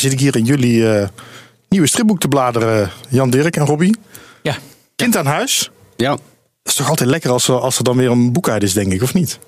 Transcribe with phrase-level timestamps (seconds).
[0.00, 1.08] zit ik hier in jullie eh,
[1.68, 3.96] nieuwe stripboek te bladeren, Jan Dirk en Robbie.
[4.42, 4.56] Ja.
[4.96, 5.70] Kind aan huis.
[5.96, 6.10] Ja.
[6.10, 6.18] Dat
[6.62, 8.92] is toch altijd lekker als er, als er dan weer een boek uit is, denk
[8.92, 9.38] ik, of niet?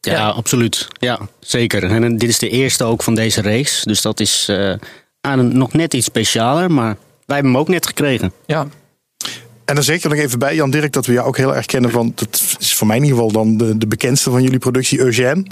[0.00, 0.28] Ja, Ja.
[0.28, 0.88] absoluut.
[1.00, 1.84] Ja, zeker.
[1.84, 3.82] En eh, dit is de eerste ook van deze reeks.
[3.82, 4.72] Dus dat is eh,
[5.20, 6.70] aan een, nog net iets specialer.
[6.70, 6.96] Maar
[7.26, 8.32] wij hebben hem ook net gekregen.
[8.46, 8.66] Ja,
[9.64, 11.56] En dan zeg ik er nog even bij, Jan Dirk, dat we jou ook heel
[11.56, 14.42] erg kennen van, dat is voor mij in ieder geval dan de, de bekendste van
[14.42, 15.44] jullie productie, Eugène.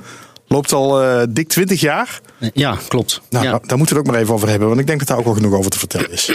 [0.52, 2.20] Loopt al eh, dik 20 jaar.
[2.54, 3.20] Ja, klopt.
[3.30, 3.50] Nou, ja.
[3.50, 5.18] daar, daar moeten we het ook maar even over hebben, want ik denk dat daar
[5.18, 6.34] ook wel genoeg over te vertellen is.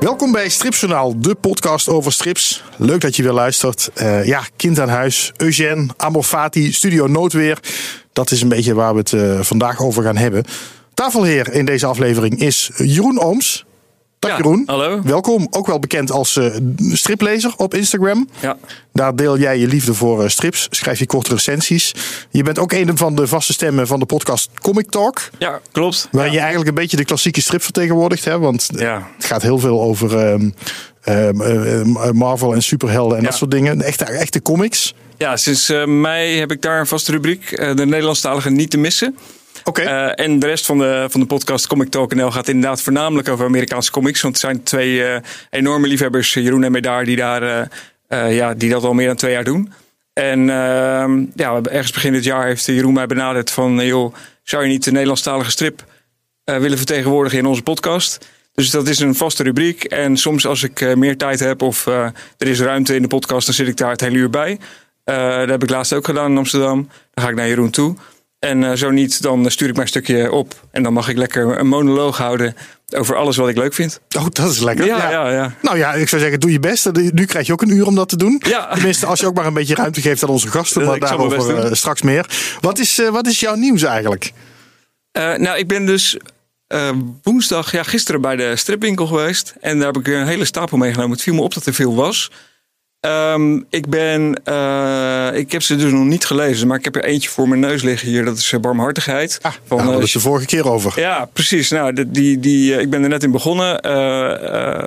[0.00, 2.64] Welkom bij Stripjournaal, de podcast over strips.
[2.76, 3.90] Leuk dat je weer luistert.
[3.94, 7.58] Eh, ja, Kind aan Huis, Eugène, Amorfati, Studio Noodweer.
[8.12, 10.44] Dat is een beetje waar we het eh, vandaag over gaan hebben.
[11.02, 13.64] Tafelheer in deze aflevering is Jeroen Ooms.
[14.18, 14.62] Dag Ja, Jeroen.
[14.66, 15.00] hallo.
[15.02, 18.28] Welkom, ook wel bekend als eh, striplezer op Instagram.
[18.40, 18.56] Ja,
[18.92, 21.94] Daar deel jij je liefde voor eh, strips, schrijf je korte recensies.
[22.30, 25.20] Je bent ook een van de vaste stemmen van de podcast Comic Talk.
[25.38, 26.08] ja klopt.
[26.10, 28.24] Waarin je eigenlijk een beetje de klassieke strip vertegenwoordigt.
[28.24, 28.38] Hè?
[28.38, 29.08] Want Ja.
[29.16, 30.50] het gaat heel veel over ehm,
[31.02, 31.40] ehm,
[31.96, 33.82] eh, Marvel en superhelden en dat soort dingen.
[33.82, 34.94] Echte, echte comics.
[35.18, 38.78] Ja, sinds eh, mei heb ik daar een vaste rubriek, eh, de Nederlandstalige niet te
[38.78, 39.16] missen.
[39.76, 43.28] Eh, en de rest van de, van de podcast Comic Talk NL gaat inderdaad voornamelijk
[43.28, 44.20] over Amerikaanse comics.
[44.20, 47.70] Want er zijn twee eh, enorme liefhebbers, Jeroen en Medaar, die, daar,
[48.08, 49.72] eh, ja, die dat al meer dan twee jaar doen.
[50.12, 53.86] En ehm, ja, ergens begin dit jaar heeft Jeroen mij benaderd van...
[53.86, 55.84] joh, zou je niet de Nederlandstalige strip
[56.44, 58.28] willen vertegenwoordigen in onze podcast?
[58.54, 59.84] Dus dat is een vaste rubriek.
[59.84, 63.46] En soms als ik meer tijd heb of er is ruimte in de podcast...
[63.46, 64.58] dan zit ik daar het hele uur bij.
[65.04, 66.88] Dat heb ik laatst ook gedaan in Amsterdam.
[67.14, 67.96] Dan ga ik naar Jeroen toe.
[68.38, 70.54] En eh, zo niet, dan stuur ik mijn stukje op.
[70.70, 72.54] En dan mag ik lekker een monoloog houden
[72.96, 74.00] over alles wat ik leuk vind.
[74.16, 74.86] Oh, dat is lekker.
[74.86, 75.54] Ja, ja, ja.
[75.62, 76.92] Nou ja, ik zou zeggen, doe je best.
[76.92, 78.42] Nu krijg je ook een uur om dat te doen.
[78.46, 78.74] Ja.
[78.74, 80.84] Tenminste, als je ook maar een beetje ruimte geeft aan onze gasten.
[80.86, 82.56] Maar daarover eh, straks meer.
[82.60, 84.32] Wat is, eh, wat is jouw nieuws eigenlijk?
[85.12, 86.16] Nou, ik ben dus
[87.22, 89.54] woensdag, ja, gisteren bij de stripwinkel geweest.
[89.60, 91.12] En daar heb ik een hele stapel meegenomen.
[91.12, 92.30] Het viel me op dat er veel was.
[93.00, 97.04] Ehm, ik ben, eh, ik heb ze dus nog niet gelezen, maar ik heb er
[97.04, 98.24] eentje voor mijn neus liggen hier.
[98.24, 99.38] Dat is eh, Barmhartigheid.
[99.42, 101.00] Ah, van, hadden we eh, het de vorige keer over.
[101.00, 101.70] Ja, precies.
[101.70, 103.74] Nou, die, die, ik ben er net in begonnen.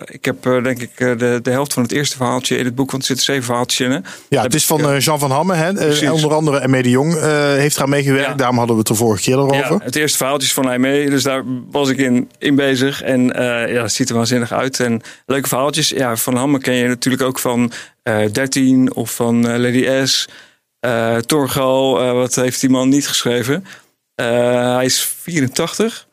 [0.05, 3.01] Ik heb denk ik de, de helft van het eerste verhaaltje in het boek, want
[3.01, 3.91] er zitten zeven verhaaltjes in.
[3.91, 3.99] Hè?
[4.29, 5.53] Ja, het is van Jean van Hamme.
[5.53, 5.69] Hè?
[6.11, 7.19] Onder andere en de Jong
[7.55, 8.29] heeft eraan meegewerkt.
[8.29, 8.35] Ja.
[8.35, 9.71] Daarom hadden we het de vorige keer erover.
[9.71, 11.09] Ja, het eerste verhaaltje is van hij mee.
[11.09, 13.01] Dus daar was ik in, in bezig.
[13.01, 13.25] En
[13.67, 14.79] ja, het ziet er waanzinnig uit.
[14.79, 15.89] En leuke verhaaltjes.
[15.89, 17.71] Ja, van Hamme ken je natuurlijk ook van
[18.03, 20.27] 13 of van eh, Lady S.
[20.79, 23.65] Eh Torgal, eh, wat heeft die man niet geschreven?
[24.15, 26.07] Eh, hij is 84.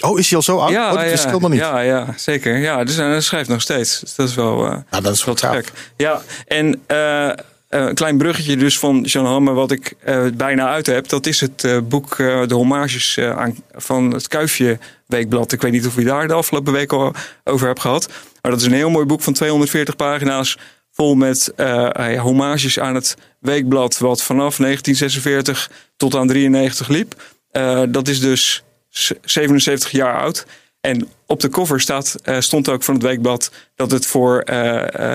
[0.00, 0.70] Oh, is hij al zo oud?
[0.70, 1.58] ja, oh, dat ja, helemaal niet.
[1.58, 2.56] ja, ja, zeker.
[2.58, 4.00] Ja, dus hij schrijft nog steeds.
[4.00, 4.66] Dus dat is wel.
[4.66, 5.72] eh, Ja, dat is wel gek.
[5.96, 7.36] Ja, en eh, eh,
[7.68, 11.08] een klein bruggetje dus van Jean Hamme, wat ik eh, bijna uit heb.
[11.08, 15.52] Dat is het eh, boek eh, De Hommages eh, aan, van het Kuifje Weekblad.
[15.52, 17.12] Ik weet niet of je daar de afgelopen week al
[17.44, 18.08] over hebt gehad.
[18.42, 20.58] Maar dat is een heel mooi boek van 240 pagina's.
[20.94, 23.98] Vol met eh, hommages aan het weekblad.
[23.98, 27.14] Wat vanaf 1946 tot aan 93 liep.
[27.50, 30.46] Eh, dat is dus z- 77 jaar oud.
[30.80, 34.44] En op de cover staat, stond ook van het weekblad dat het voor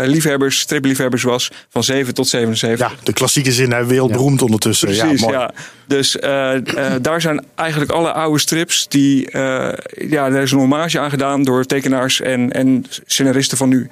[0.04, 2.90] liefhebbers, stripliefhebbers was van 7 tot 77.
[2.92, 4.88] Ja, de klassieke zin, hè, wereldberoemd ondertussen.
[4.88, 5.52] Precies, ja, ja.
[5.88, 6.12] Dus
[7.02, 9.30] daar zijn eigenlijk alle oude strips die.
[9.32, 13.90] ja, er is een hommage aan gedaan door tekenaars en, en scenaristen van nu.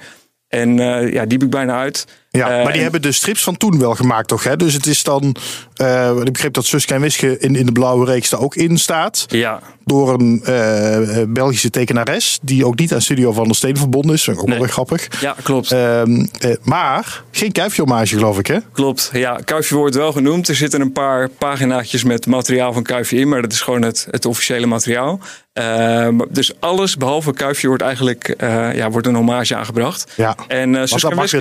[0.48, 2.06] En eh, ja, die heb ik bijna uit.
[2.30, 4.44] Ja, Eh, maar die en- hebben de strips van toen wel gemaakt, toch?
[4.44, 4.56] Hè?
[4.56, 5.36] Dus het is dan.
[5.76, 8.78] eh, ik begreep dat Suske en Wiske in, in de blauwe reeks er ook in
[8.78, 9.24] staat.
[9.28, 12.38] Ja, Door een eh, eh, Belgische tekenares.
[12.42, 14.28] Die ook niet aan Studio van der Steen verbonden is.
[14.28, 14.58] Ook wel Nee.
[14.58, 15.20] weer grappig.
[15.20, 15.72] ja klopt.
[15.72, 18.58] Ehm, eh, maar geen kuifje-hommage, geloof ik, hè?
[18.72, 19.38] Klopt, ja.
[19.44, 20.48] Kuifje wordt wel genoemd.
[20.48, 24.06] Er zitten een paar paginaatjes met materiaal van Kuifje in, maar dat is gewoon het,
[24.10, 25.20] het officiële materiaal.
[25.52, 30.12] Ehm, dus alles behalve Kuifje wordt eigenlijk eh, ja, wordt een hommage aangebracht.
[30.16, 30.36] Ja.
[30.48, 31.38] En uh, Suske en Wiske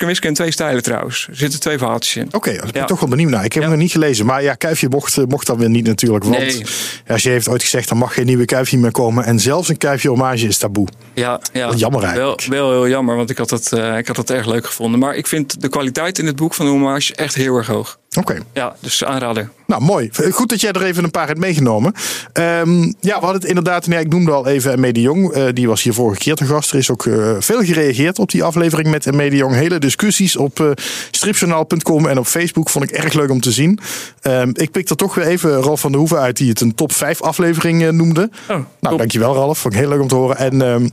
[0.00, 1.26] en Wiske in twee stijlen trouwens.
[1.30, 2.28] Er zitten twee verhaaltjes in.
[2.32, 2.84] Oké, daar ben ik Ja.
[2.84, 3.44] toch wel benieuwd naar.
[3.44, 3.68] Ik heb Ja.
[3.68, 4.26] hem nog niet gelezen.
[4.26, 6.24] Maar ja, Kuifje mocht, eh, mocht dan weer niet natuurlijk.
[6.24, 6.64] Want Nee.
[7.06, 9.24] ja, ze heeft ooit gezegd, er mag geen nieuwe Kuifje meer komen.
[9.24, 10.86] En zelfs een Kuifje-hommage is taboe.
[11.14, 11.66] Ja, ja.
[11.66, 12.42] Wat jammer eigenlijk.
[12.46, 15.00] Wel, wel heel jammer, want ik had, het, eh, ik had het erg leuk gevonden.
[15.00, 17.98] Maar ik vind de kwaliteit in het boek van de hommage echt heel erg hoog.
[18.18, 18.38] Oké.
[18.52, 19.52] Ja, dus aanraden.
[19.66, 20.10] Nou, mooi.
[20.30, 21.92] Goed dat jij er even een paar hebt meegenomen.
[22.32, 25.32] Ehm, ja, we hadden het inderdaad, ja, ik noemde al even Emme de Jong.
[25.32, 26.72] Eh, die was hier vorige keer te gast.
[26.72, 29.54] Er is ook eh, veel gereageerd op die aflevering met Emme de Jong.
[29.54, 30.70] Hele discussies op eh
[31.10, 33.78] stripjournaal.com en op Facebook vond ik erg leuk om te zien.
[34.20, 36.74] Ehm, ik pik er toch weer even Ralf van der Hoeven uit die het een
[36.74, 38.30] top 5 aflevering eh, noemde.
[38.42, 38.98] Oh, nou, top.
[38.98, 39.58] dankjewel Ralf.
[39.58, 40.36] Vond ik heel leuk om te horen.
[40.36, 40.86] En ehm,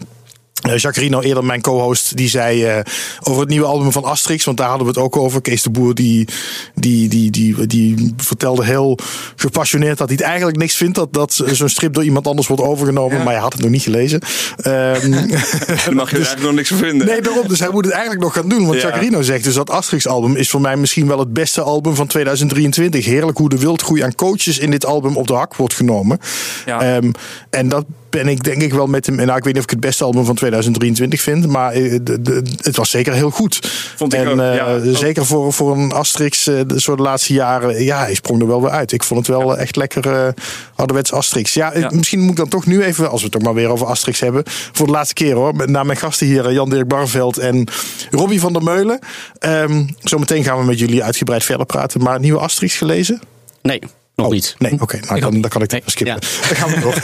[0.66, 2.80] Uh, Jacques eerder mijn co-host, die zei uh,
[3.24, 5.42] over het nieuwe album van Asterix, want daar hadden we het ook over.
[5.42, 6.28] Kees de Boer, die,
[6.76, 9.00] die, die, die, die vertelde heel
[9.36, 12.64] gepassioneerd dat hij het eigenlijk niks vindt dat, dat zo'n strip door iemand anders wordt
[12.64, 13.18] overgenomen.
[13.18, 13.24] Ja.
[13.24, 14.22] Maar hij had het nog niet gelezen.
[14.68, 17.08] Um, dan mag je dus, er eigenlijk nog niks van vinden.
[17.08, 17.48] Nee, daarom.
[17.48, 18.66] Dus hij moet het eigenlijk nog gaan doen.
[18.66, 19.22] Want ja.
[19.22, 23.06] Zegt dus dat Asterix-album is voor mij misschien wel het beste album van 2023.
[23.06, 26.20] Heerlijk hoe de wildgroei aan coaches in dit album op de hak wordt genomen.
[26.66, 26.96] Ja.
[26.96, 27.12] Um,
[27.50, 29.16] en dat ben ik denk ik wel met hem.
[29.16, 32.22] Nou, ik weet niet of ik het beste album van 2023 vind, maar eh, de,
[32.22, 33.60] de, het was zeker heel goed.
[33.96, 37.34] Vond ik en, ook, ja, uh, Zeker voor, voor een Asterix, uh, de soort laatste
[37.34, 37.84] jaren.
[37.84, 38.92] Ja, hij sprong er wel weer uit.
[38.92, 39.56] Ik vond het wel ja.
[39.56, 40.28] echt lekker uh,
[40.76, 41.54] ouderwets Asterix.
[41.54, 43.70] Ja, ja, misschien moet ik dan toch nu even, als we het toch maar weer
[43.70, 47.68] over Asterix hebben, voor de laatste keer hoor, naar mijn gasten hier, Jan-Dirk Barveld en
[48.12, 49.00] Robbie van der Meulen.
[49.40, 52.02] Um, zometeen gaan we met jullie uitgebreid verder praten.
[52.02, 53.22] Maar nieuwe Asterix gelezen?
[53.62, 53.82] Nee.
[54.18, 54.56] Nog oh, niet.
[54.58, 54.84] Nee, oké.
[54.84, 55.82] Okay, nou, dan, dan kan ik nee.
[55.86, 56.16] skippen.
[56.22, 56.48] Ja.
[56.48, 56.96] Dan gaan we door.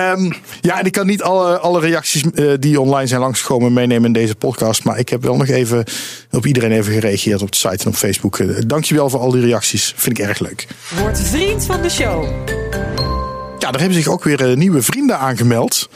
[0.00, 0.32] um,
[0.70, 4.12] ja, en ik kan niet alle, alle reacties uh, die online zijn langsgekomen meenemen in
[4.12, 4.84] deze podcast.
[4.84, 5.84] Maar ik heb wel nog even
[6.30, 8.38] op iedereen even gereageerd op de site en op Facebook.
[8.38, 9.92] Uh, dankjewel voor al die reacties.
[9.96, 10.66] Vind ik erg leuk.
[11.00, 12.28] Word vriend van de show.
[13.70, 15.88] Ja, daar hebben zich ook weer uh, nieuwe vrienden aangemeld.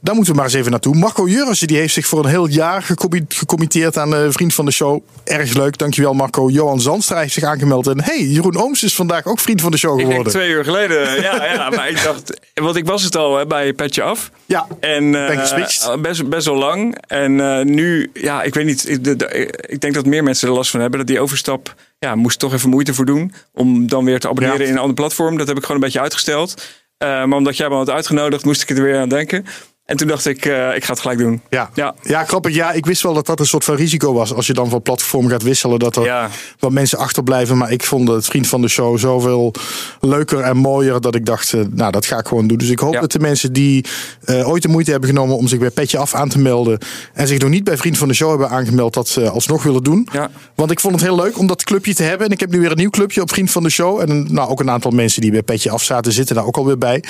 [0.00, 0.96] Daar moeten we maar eens even naartoe.
[0.96, 2.82] Marco Jurrissen die heeft zich voor een heel jaar
[3.28, 5.02] gecommitteerd aan de vriend van de show.
[5.24, 6.48] Erg leuk, dankjewel Marco.
[6.48, 7.86] Johan Zandstra heeft zich aangemeld.
[7.86, 10.26] En hey, Jeroen Ooms is vandaag ook vriend van de show geworden.
[10.26, 11.70] Ik denk twee uur geleden, ja, ja.
[11.76, 14.30] Maar ik dacht, want ik was het al hè, bij Petje Af.
[14.46, 16.98] Ja, en, uh, best, best wel lang.
[17.06, 18.88] En uh, nu, ja, ik weet niet.
[18.88, 20.98] Ik, de, de, ik, denk dat meer mensen er last van hebben.
[20.98, 23.32] Dat die overstap, ja, moest toch even moeite voor doen.
[23.54, 24.66] Om dan weer te abonneren ja.
[24.66, 25.38] in een ander platform.
[25.38, 26.54] Dat heb ik gewoon een beetje uitgesteld.
[27.02, 29.46] Uh, maar omdat jij me had uitgenodigd, moest ik er weer aan denken.
[29.84, 31.42] En toen dacht ik, uh, ik ga het gelijk doen.
[31.50, 31.70] Ja.
[31.74, 31.94] Ja.
[32.02, 32.54] ja, grappig.
[32.54, 34.34] Ja, ik wist wel dat dat een soort van risico was.
[34.34, 36.28] Als je dan van platform gaat wisselen, dat er ja.
[36.58, 37.58] wat mensen achterblijven.
[37.58, 39.54] Maar ik vond het vriend van de show zoveel
[40.00, 41.00] leuker en mooier.
[41.00, 42.58] Dat ik dacht, uh, nou, dat ga ik gewoon doen.
[42.58, 43.00] Dus ik hoop ja.
[43.00, 43.84] dat de mensen die
[44.24, 46.78] uh, ooit de moeite hebben genomen om zich bij Petje Af aan te melden.
[47.12, 49.82] En zich nog niet bij vriend van de show hebben aangemeld, dat ze alsnog willen
[49.82, 50.08] doen.
[50.12, 50.30] Ja.
[50.54, 52.26] Want ik vond het heel leuk om dat clubje te hebben.
[52.26, 54.00] En ik heb nu weer een nieuw clubje op vriend van de show.
[54.00, 56.78] En nou, ook een aantal mensen die bij Petje Af zaten, zitten daar ook alweer
[56.78, 57.04] bij.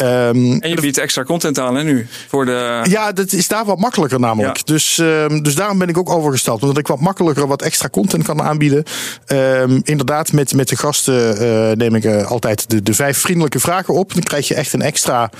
[0.00, 2.06] Um, en je biedt extra content aan, hè, nu?
[2.28, 2.80] Voor de...
[2.88, 4.56] Ja, dat is daar wat makkelijker namelijk.
[4.56, 4.62] Ja.
[4.64, 6.62] Dus, um, dus daarom ben ik ook overgestapt.
[6.62, 8.84] Omdat ik wat makkelijker wat extra content kan aanbieden.
[9.26, 13.60] Um, inderdaad, met, met de gasten uh, neem ik uh, altijd de, de vijf vriendelijke
[13.60, 14.14] vragen op.
[14.14, 15.30] Dan krijg je echt een extra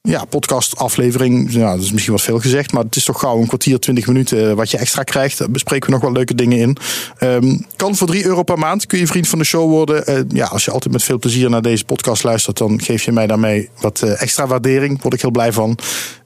[0.00, 1.52] ja, podcastaflevering.
[1.52, 4.06] Ja, dat is misschien wat veel gezegd, maar het is toch gauw een kwartier, twintig
[4.06, 5.38] minuten wat je extra krijgt.
[5.38, 6.76] Daar bespreken we nog wel leuke dingen in.
[7.20, 8.86] Um, kan voor 3 euro per maand.
[8.86, 10.10] Kun je vriend van de show worden.
[10.10, 13.12] Uh, ja, als je altijd met veel plezier naar deze podcast luistert, dan geef je
[13.12, 15.02] mij daarmee wat uh, extra waardering.
[15.02, 15.78] Word ik heel blij van.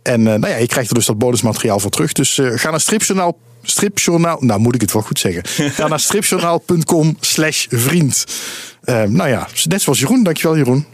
[0.02, 2.12] En uh, nou ja, je krijgt er dus dat bonusmateriaal voor terug.
[2.12, 3.38] Dus ga naar stripjournaal.
[3.62, 5.42] Stripjournaal, nou moet ik het wel goed zeggen.
[5.76, 8.24] Ga naar stripjournaal.com slash vriend.
[8.84, 10.22] nou ja, net zoals Jeroen.
[10.22, 10.86] Dankjewel Jeroen.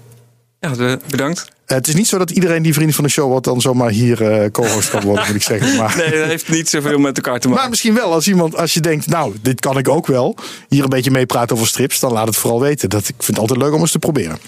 [0.60, 1.49] Ja, bedankt.
[1.66, 4.43] Het is niet zo dat iedereen die vriend van de show wordt dan zomaar hier
[4.43, 5.76] uh, co-host kan worden, moet ik zeggen.
[5.76, 5.96] Maar...
[5.96, 7.62] Nee, dat heeft niet zoveel met elkaar te maken.
[7.62, 10.37] Maar misschien wel, als iemand, als je denkt, nou, dit kan ik ook wel.
[10.69, 12.88] Hier een beetje meepraten over strips, dan laat het vooral weten.
[12.88, 14.38] Dat, ik vind het altijd leuk om eens te proberen.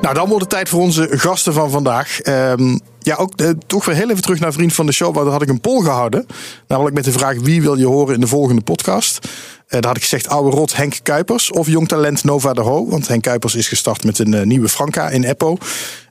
[0.00, 2.18] Nou, dan wordt het tijd voor onze gasten van vandaag.
[2.26, 5.14] Um, ja, ook uh, toch weer heel even terug naar Vriend van de Show.
[5.14, 6.26] Waar had ik een poll gehouden.
[6.68, 9.18] Namelijk met de vraag: wie wil je horen in de volgende podcast?
[9.24, 9.30] Uh,
[9.68, 12.88] daar had ik gezegd: oude rot Henk Kuipers of jong talent Nova de Ho.
[12.88, 15.56] Want Henk Kuipers is gestart met een uh, nieuwe Franca in Eppo.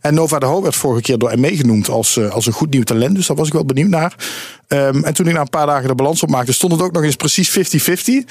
[0.01, 2.83] En Nova de Ho werd vorige keer door ME genoemd als, als een goed nieuw
[2.83, 3.15] talent.
[3.15, 4.15] Dus daar was ik wel benieuwd naar.
[4.67, 7.03] Um, en toen ik na een paar dagen de balans opmaakte, stond het ook nog
[7.03, 8.25] eens precies 50-50.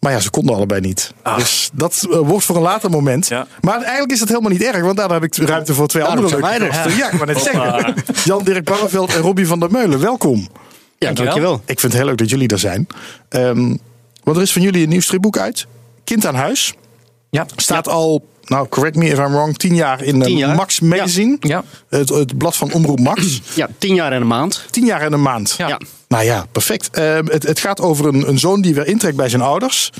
[0.00, 1.12] Maar ja, ze konden allebei niet.
[1.22, 1.36] Ah.
[1.36, 3.28] Dus dat uh, wordt voor een later moment.
[3.28, 3.46] Ja.
[3.60, 4.82] Maar eigenlijk is dat helemaal niet erg.
[4.82, 6.96] Want daar heb ik ruimte voor twee Daarom andere leuke gasten.
[6.96, 7.94] Ja, ik wou net zeggen.
[8.24, 10.00] Jan-Dirk Barreveld en Robbie van der Meulen.
[10.00, 10.38] Welkom.
[10.38, 10.46] Ja,
[10.98, 11.24] dankjewel.
[11.24, 11.54] dankjewel.
[11.54, 12.86] Ik vind het heel leuk dat jullie er zijn.
[13.28, 13.78] Um,
[14.24, 15.66] want er is van jullie een nieuw stripboek uit.
[16.04, 16.74] Kind aan huis.
[17.30, 17.46] Ja.
[17.56, 17.92] Staat ja.
[17.92, 20.56] al, nou correct me if I'm wrong, tien jaar in tien jaar.
[20.56, 21.36] Max Magazine.
[21.40, 21.64] Ja.
[21.88, 23.40] Het, het blad van Omroep Max.
[23.54, 24.64] Ja, tien jaar en een maand.
[24.70, 25.54] Tien jaar en een maand.
[25.58, 25.68] Ja.
[25.68, 25.80] ja.
[26.08, 26.98] Nou ja, perfect.
[26.98, 29.90] Uh, het, het gaat over een, een zoon die weer intrekt bij zijn ouders.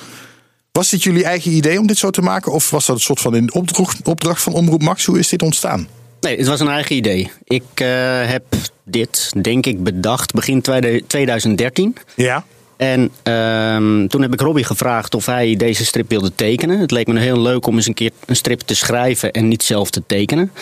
[0.72, 2.52] Was dit jullie eigen idee om dit zo te maken?
[2.52, 5.04] Of was dat een soort van een opdracht, opdracht van Omroep Max?
[5.04, 5.88] Hoe is dit ontstaan?
[6.20, 7.30] Nee, het was een eigen idee.
[7.44, 7.88] Ik uh,
[8.22, 8.44] heb
[8.84, 10.62] dit, denk ik, bedacht begin
[11.06, 11.96] 2013.
[12.16, 12.44] Ja.
[12.80, 13.00] En
[13.34, 16.78] um, toen heb ik Robbie gevraagd of hij deze strip wilde tekenen.
[16.78, 19.62] Het leek me heel leuk om eens een keer een strip te schrijven en niet
[19.62, 20.52] zelf te tekenen.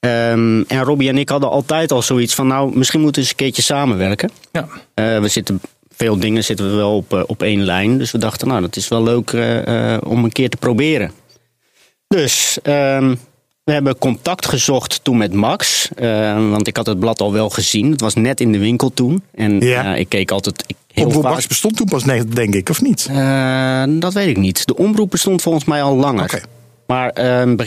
[0.00, 3.38] Um, en Robbie en ik hadden altijd al zoiets van, nou, misschien moeten we eens
[3.38, 4.30] een keertje samenwerken.
[4.52, 4.68] Ja.
[4.94, 5.60] Uh, we zitten
[5.96, 7.98] veel dingen zitten we wel op, uh, op één lijn.
[7.98, 11.12] Dus we dachten, nou, dat is wel leuk uh, uh, om een keer te proberen.
[12.08, 13.18] Dus um,
[13.70, 15.88] we hebben contact gezocht toen met Max.
[16.50, 17.90] want ik had het blad al wel gezien.
[17.90, 19.22] Het was net in de winkel toen.
[19.34, 19.94] En ja.
[19.94, 20.64] ik keek altijd.
[20.66, 21.32] Ik, heel omroep vaak...
[21.32, 23.08] Max bestond toen pas net, denk ik, of niet?
[24.00, 24.66] dat weet ik niet.
[24.66, 26.24] De omroep bestond volgens mij al langer.
[26.24, 26.42] Okay.
[26.86, 27.12] Maar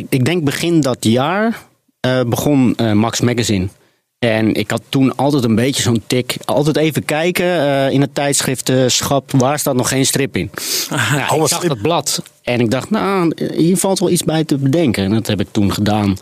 [0.09, 1.61] ik denk begin dat jaar
[2.03, 3.67] eh, begon eh, Max Magazine.
[4.29, 6.35] En ik had toen altijd een beetje zo'n tik.
[6.45, 9.31] Altijd even kijken eh, in het tijdschriftenschap.
[9.31, 10.49] Waar staat nog geen strip in?
[11.31, 12.23] Oh, ik zag dat blad.
[12.41, 15.03] En ik dacht, nou, hier valt wel iets bij te bedenken.
[15.03, 16.17] En dat heb ik toen gedaan.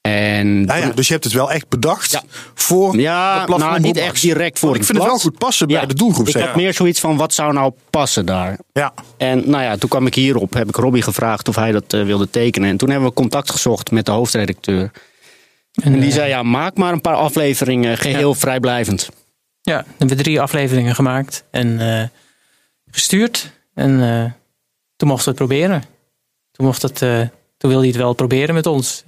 [0.00, 2.22] En Nou ja, dus je hebt het wel echt bedacht Ja.
[2.54, 5.30] voor Ja, het platform nou, niet echt direct voor Want het Ik vind het wel
[5.30, 6.28] goed passen bij de doelgroep.
[6.28, 8.58] ik had meer zoiets van, wat zou nou passen daar?
[8.72, 8.92] Ja.
[9.16, 10.54] En nou ja, toen kwam ik hierop.
[10.54, 12.68] Heb ik Robbie gevraagd of hij dat eh, wilde tekenen.
[12.68, 14.90] En toen hebben we contact gezocht met de hoofdredacteur.
[15.82, 19.08] En die eh, zei, ja, maak maar een paar afleveringen geheel vrijblijvend.
[19.62, 22.06] Ja, dan hebben we drie afleveringen gemaakt en eh,
[22.90, 23.50] gestuurd.
[23.74, 24.32] En eh,
[24.96, 25.82] toen mochten we het proberen.
[26.52, 27.18] Toen, mocht het, eh,
[27.56, 29.02] toen wilde hij het wel proberen met ons.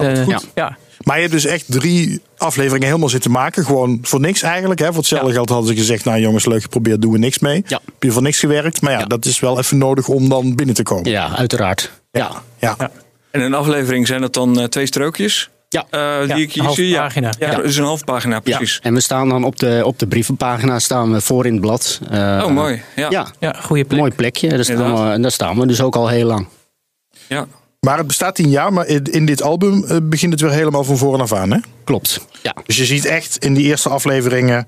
[0.54, 0.76] ja.
[1.02, 3.64] Maar je hebt dus echt drie afleveringen helemaal zitten maken.
[3.64, 4.80] Gewoon voor niks eigenlijk.
[4.80, 4.86] Hè?
[4.86, 5.34] Voor hetzelfde Ja.
[5.34, 7.62] geld hadden ze gezegd, nou jongens, leuk geprobeerd, doen we niks mee.
[7.66, 7.80] Ja.
[7.84, 8.80] Heb je voor niks gewerkt.
[8.80, 9.04] Maar ja, Ja.
[9.04, 11.10] dat is wel even nodig om dan binnen te komen.
[11.10, 11.90] Ja, uiteraard.
[12.10, 12.74] Ja, Ja.
[12.78, 12.90] Ja.
[13.30, 15.50] En in een aflevering zijn dat dan twee strookjes.
[15.72, 15.84] Ja.
[15.90, 16.88] eh, die Ja, ik hier een zie.
[16.88, 17.32] Ja, halfpagina.
[17.38, 17.56] ja, Ja.
[17.56, 18.56] dat is een half pagina, ja.
[18.56, 18.78] precies.
[18.82, 22.00] En we staan dan op de, op de brievenpagina staan we voor in het blad.
[22.10, 22.82] Eh, Oh, mooi.
[22.96, 23.10] Ja.
[23.10, 23.98] Ja, ja, goede plek.
[23.98, 24.48] mooi plekje.
[24.48, 26.46] Daar staan, we, daar staan we dus ook al heel lang.
[27.28, 27.46] ja.
[27.80, 30.84] Maar het bestaat tien jaar, maar in, in dit album eh, begint het weer helemaal
[30.84, 31.50] van voren af aan.
[31.52, 31.58] Hè?
[31.84, 32.20] Klopt.
[32.42, 32.54] Ja.
[32.66, 34.66] Dus je ziet echt in die eerste afleveringen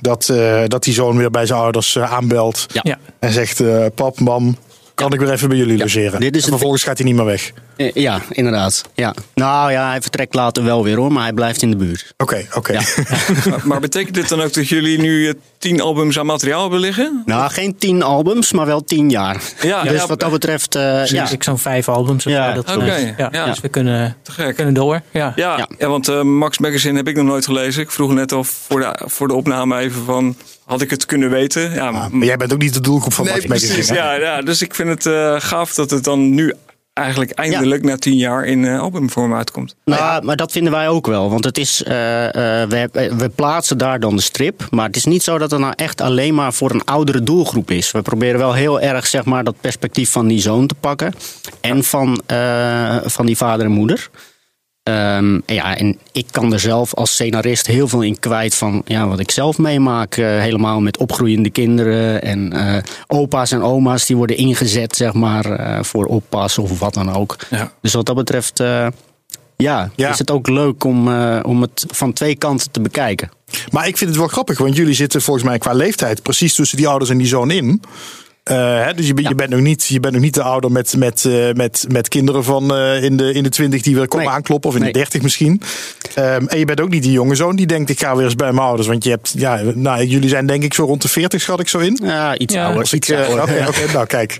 [0.00, 2.66] dat, eh, dat die zoon weer bij zijn ouders aanbelt.
[2.72, 2.80] Ja.
[2.84, 2.98] Ja.
[3.18, 4.56] En zegt, eh, pap, mam,
[5.02, 6.20] kan ik weer even bij jullie logeren?
[6.20, 7.52] dit is en het- vervolgens gaat hij niet meer weg.
[7.76, 8.82] Eh, Ja, inderdaad.
[8.94, 9.14] Ja.
[9.34, 12.14] Nou ja, hij vertrekt later wel weer hoor, maar hij blijft in de buurt.
[12.16, 12.72] Oké, oké.
[12.72, 12.80] Ja.
[13.50, 16.78] Maar, maar betekent dit dan ook dat jullie nu eh, tien albums aan materiaal hebben
[16.80, 17.22] liggen?
[17.26, 19.42] Nou, geen tien albums, maar wel tien jaar.
[19.62, 21.04] Ja, dus ja, wat dat betreft, eh, Ja.
[21.06, 21.30] ja.
[21.30, 22.56] ik zo'n vijf albums of Ja.
[22.58, 23.44] Oké, ja, ja.
[23.44, 24.54] Dus we kunnen, Te gek.
[24.56, 25.00] kunnen door.
[25.10, 25.32] Ja.
[25.36, 25.68] Ja, Ja.
[25.78, 25.88] ja.
[25.88, 27.82] want eh, Max Magazine heb ik nog nooit gelezen.
[27.82, 30.36] Ik vroeg net al voor de, voor de opname even van,
[30.72, 31.70] had ik het kunnen weten?
[31.74, 33.88] Ja, Ah, Maar jij bent ook niet de doelgroep van nee, precies.
[33.88, 36.52] Ja, ja, dus ik vind het eh, gaaf dat het dan nu
[36.92, 39.74] eigenlijk eindelijk na tien jaar in eh, albumvorm uitkomt.
[39.84, 41.30] Nou, maar dat vinden wij ook wel.
[41.30, 44.66] Want het is, eh, eh, we, we plaatsen daar dan de strip.
[44.70, 47.70] Maar het is niet zo dat het nou echt alleen maar voor een oudere doelgroep
[47.70, 47.90] is.
[47.90, 51.14] We proberen wel heel erg zeg maar, dat perspectief van die zoon te pakken.
[51.60, 54.10] En van, eh, van die vader en moeder.
[54.82, 58.82] Ehm, en ja, en ik kan er zelf als scenarist heel veel in kwijt van
[58.84, 60.16] ja, wat ik zelf meemaak.
[60.16, 65.44] eh, helemaal met opgroeiende kinderen en eh, opa's en oma's die worden ingezet zeg maar,
[65.50, 67.36] eh, voor oppas of wat dan ook.
[67.50, 67.72] Ja.
[67.80, 68.58] Dus wat dat betreft,
[69.56, 70.10] ja, Ja.
[70.10, 71.08] is het ook leuk om,
[71.42, 73.30] om het van twee kanten te bekijken.
[73.70, 76.76] Maar ik vind het wel grappig, want jullie zitten volgens mij qua leeftijd precies tussen
[76.76, 77.82] die ouders en die zoon in.
[78.42, 80.72] Eh, hè, dus je, ben- je, bent nog niet, je bent nog niet de ouder
[80.72, 84.08] met, met, eh, met, met kinderen van eh, in, de, in de twintig die weer
[84.08, 84.34] komen Nee.
[84.34, 84.92] aankloppen, of in Nee.
[84.92, 85.62] de dertig misschien.
[86.14, 88.34] Ehm, en je bent ook niet die jonge zoon die denkt, ik ga weer eens
[88.34, 88.88] bij mijn ouders.
[88.88, 91.68] Want je hebt, ja, nou, jullie zijn denk ik zo rond de veertig, schat ik
[91.68, 91.98] zo in.
[92.02, 92.80] Ja, iets Ja, ouder.
[92.80, 93.42] Als ik, iets ouder.
[93.42, 94.32] Oké, oké, nou kijk,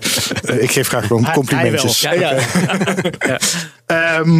[0.59, 2.01] ik geef graag gewoon complimentjes.
[2.01, 2.31] Hij wel.
[3.27, 3.39] Ja.
[3.85, 4.35] Ehm,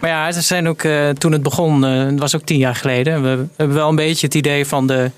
[0.00, 2.74] Maar ja, ze zijn ook, eh, toen het begon, eh, het was ook tien jaar
[2.74, 3.22] geleden.
[3.22, 5.10] We hebben wel een beetje het idee van de,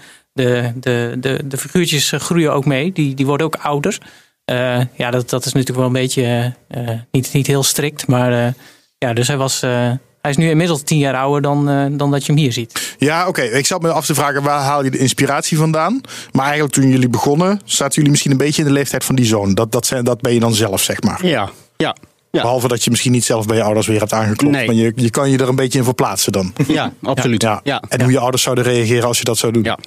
[0.43, 2.93] de, de, de, de figuurtjes eh, groeien ook mee.
[2.93, 3.99] Die, die worden ook ouder.
[4.45, 8.07] Eh, ja, dat, dat is natuurlijk wel een beetje eh, niet, niet heel strikt.
[8.07, 8.53] Maar eh,
[8.99, 9.63] ja, dus hij was.
[9.63, 9.91] eh,
[10.23, 11.65] hij is nu inmiddels tien jaar ouder dan,
[11.97, 12.95] dan dat je hem hier ziet.
[12.99, 13.43] Ja, oké.
[13.43, 16.01] Ik zat me af te vragen, waar haal je de inspiratie vandaan?
[16.33, 19.25] Maar eigenlijk toen jullie begonnen, zaten jullie misschien een beetje in de leeftijd van die
[19.25, 19.55] zoon.
[19.55, 21.27] Dat, dat, zijn, dat ben je dan zelf, zeg maar.
[21.27, 21.97] Ja, ja,
[22.31, 22.41] ja.
[22.43, 24.55] Behalve dat je misschien niet zelf bij je ouders weer hebt aangeklopt.
[24.55, 24.67] Nee.
[24.67, 26.53] Maar je, je kan je er een beetje in verplaatsen dan.
[26.69, 27.43] ja absoluut.
[27.43, 27.61] Ja.
[27.65, 27.83] Ja.
[27.89, 29.63] En hoe je ouders zouden reageren als je dat zou doen.
[29.63, 29.79] Ja.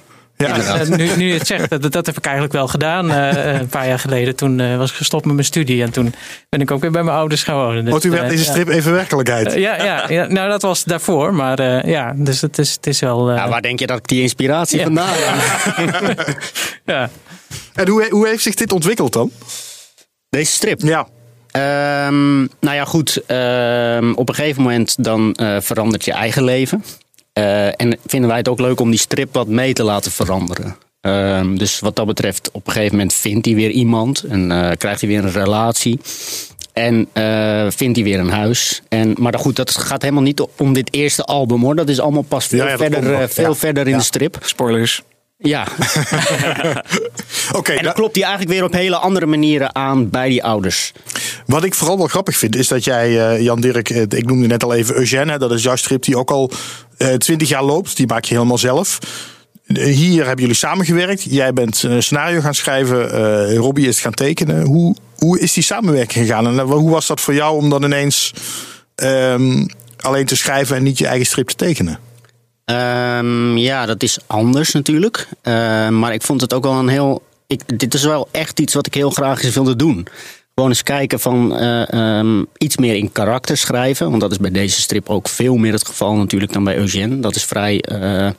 [0.46, 0.84] Ja.
[0.96, 3.86] Nu, nu je het zegt, dat, dat heb ik eigenlijk wel gedaan eh, een paar
[3.88, 4.36] jaar geleden.
[4.36, 5.82] Toen eh, was ik gestopt met mijn studie.
[5.82, 6.14] En toen
[6.48, 7.84] ben ik ook weer bij mijn ouders gaan wonen.
[7.84, 8.50] Dus, Oh, toen werd eh, deze ja.
[8.50, 9.52] strip even werkelijkheid.
[9.54, 11.34] Ja, ja, ja, nou dat was daarvoor.
[11.34, 13.30] Maar eh, ja, dus het is, het is wel...
[13.30, 14.84] eh, Ja, waar denk je dat ik die inspiratie Ja.
[14.84, 16.38] vandaan heb?
[16.94, 17.10] ja.
[17.74, 19.30] En hoe, hoe heeft zich dit ontwikkeld dan?
[20.28, 20.80] Deze strip.
[20.80, 21.06] Ja.
[21.50, 23.22] Ehm, nou ja, goed.
[23.26, 26.84] ehm, op een gegeven moment dan eh, verandert je eigen leven.
[27.32, 30.76] Eh, en vinden wij het ook leuk om die strip wat mee te laten veranderen.
[31.00, 34.22] Ehm, dus wat dat betreft, op een gegeven moment vindt hij weer iemand.
[34.22, 36.00] En eh, krijgt hij weer een relatie.
[36.72, 38.82] En eh, vindt hij weer een huis.
[38.88, 41.74] En, maar goed, dat gaat helemaal niet om dit eerste album hoor.
[41.76, 43.32] Dat is allemaal pas veel Ja, ja, dat verder, nog.
[43.32, 43.54] veel Ja.
[43.54, 43.98] verder in Ja.
[43.98, 44.38] de strip.
[44.40, 45.02] Spoilers.
[45.42, 45.66] Ja,
[47.58, 50.44] Oké, en dan nou, klopt hij eigenlijk weer op hele andere manieren aan bij die
[50.44, 50.92] ouders.
[51.46, 54.46] wat ik vooral wel grappig vind, is dat jij, eh, Jan Dirk, eh, ik noemde
[54.46, 55.38] net al even Eugène.
[55.38, 56.50] Dat is jouw strip die ook al
[57.18, 57.96] twintig jaar loopt.
[57.96, 58.98] Die maak je helemaal zelf.
[59.66, 61.22] Eh, Hier hebben jullie samengewerkt.
[61.22, 63.12] Jij bent een scenario gaan schrijven.
[63.50, 64.62] eh Robbie is het gaan tekenen.
[64.64, 66.46] Hoe, hoe is die samenwerking gegaan?
[66.46, 68.32] En eh, hoe was dat voor jou om dan ineens
[68.94, 69.66] ehm,
[70.00, 71.98] alleen te schrijven en niet je eigen strip te tekenen?
[72.64, 75.28] Ehm, ja, dat is anders natuurlijk.
[75.42, 77.22] Ehm, maar ik vond het ook wel een heel.
[77.46, 80.06] Ik, dit is wel echt iets wat ik heel graag eens wilde doen.
[80.54, 84.08] Gewoon eens kijken van eh, ehm, iets meer in karakter schrijven.
[84.08, 87.20] Want dat is bij deze strip ook veel meer het geval natuurlijk dan bij Eugène.
[87.20, 88.30] Dat is vrij eh,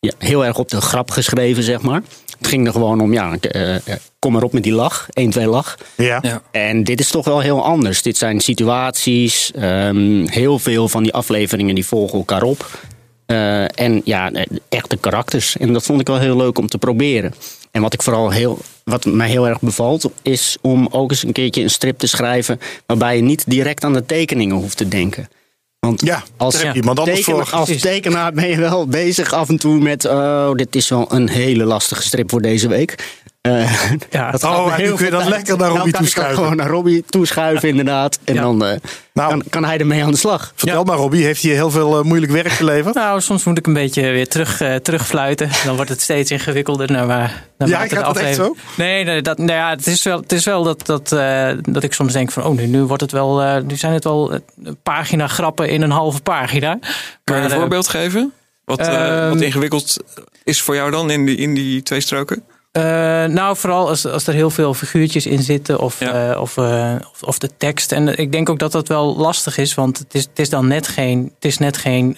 [0.00, 2.02] ja, heel erg op de grap geschreven, zeg maar.
[2.38, 5.06] Het ging er gewoon om, ja, eh, kom maar op met die lach.
[5.12, 5.78] 1, 2 lach.
[5.96, 6.18] Ja.
[6.22, 6.42] Ja.
[6.50, 8.02] En dit is toch wel heel anders.
[8.02, 9.50] Dit zijn situaties.
[9.54, 12.66] ehm, heel veel van die afleveringen die volgen elkaar op.
[13.26, 15.56] Eh, en ja, eh, echte karakters.
[15.56, 17.34] En dat vond ik wel heel leuk om te proberen.
[17.70, 21.32] En wat ik vooral heel, wat mij heel erg bevalt, is om ook eens een
[21.32, 22.60] keertje een strip te schrijven.
[22.86, 25.28] waarbij je niet direct aan de tekeningen hoeft te denken.
[25.78, 27.58] Want Ja, als, je iemand anders tekenaar, voor.
[27.58, 30.04] als tekenaar ben je wel bezig af en toe met.
[30.04, 33.22] Oh, dit is wel een hele lastige strip voor deze week.
[33.44, 33.72] Eh,
[34.10, 34.30] Ja.
[34.30, 35.28] dat Oh, heel kun je tijd.
[35.28, 36.36] lekker naar Nou Robbie ik dan toeschuiven.
[36.36, 38.18] Gewoon naar Robbie toeschuiven, inderdaad.
[38.24, 38.40] En Ja.
[38.40, 38.76] dan eh,
[39.12, 39.28] Nou.
[39.30, 40.52] kan, kan hij ermee aan de slag.
[40.54, 42.94] Vertel maar, Robbie, heeft hij heel veel eh, moeilijk werk geleverd?
[42.94, 45.48] Nou, soms moet ik een beetje weer terug, terugfluiten.
[45.64, 46.92] Dan wordt het steeds ingewikkelder.
[46.92, 50.02] Naar, waar- naarmate gaat de dat echt aflevering- Nee, nee dat, nou ja, het is
[50.02, 52.44] wel, het is wel dat, dat, eh, dat ik soms denk van...
[52.44, 54.38] oh, nu, nu, wordt het wel, eh, nu zijn het wel
[54.82, 56.78] pagina grappen in een halve pagina.
[57.24, 58.32] Kan je een Maar, voorbeeld geven?
[58.64, 59.96] Wat, eh, Ehm, wat ingewikkeld
[60.44, 62.42] is voor jou dan in die, in die twee stroken?
[62.74, 62.82] Eh,
[63.24, 66.32] nou, vooral als, als er heel veel figuurtjes in zitten of, Ja.
[66.32, 67.92] eh, of, eh, of, of de tekst.
[67.92, 70.66] En ik denk ook dat dat wel lastig is, want het is, het is dan
[70.68, 72.16] net geen, het is net geen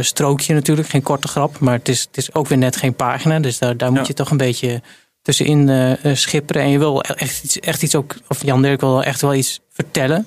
[0.00, 1.58] strookje natuurlijk, geen korte grap.
[1.58, 3.40] Maar het is, het is ook weer net geen pagina.
[3.40, 4.04] Dus daar, daar moet Ja.
[4.06, 4.82] je toch een beetje
[5.22, 6.62] tussenin schipperen.
[6.62, 9.60] En je wil echt iets, echt iets ook, of Jan Dirk wil echt wel iets
[9.72, 10.26] vertellen.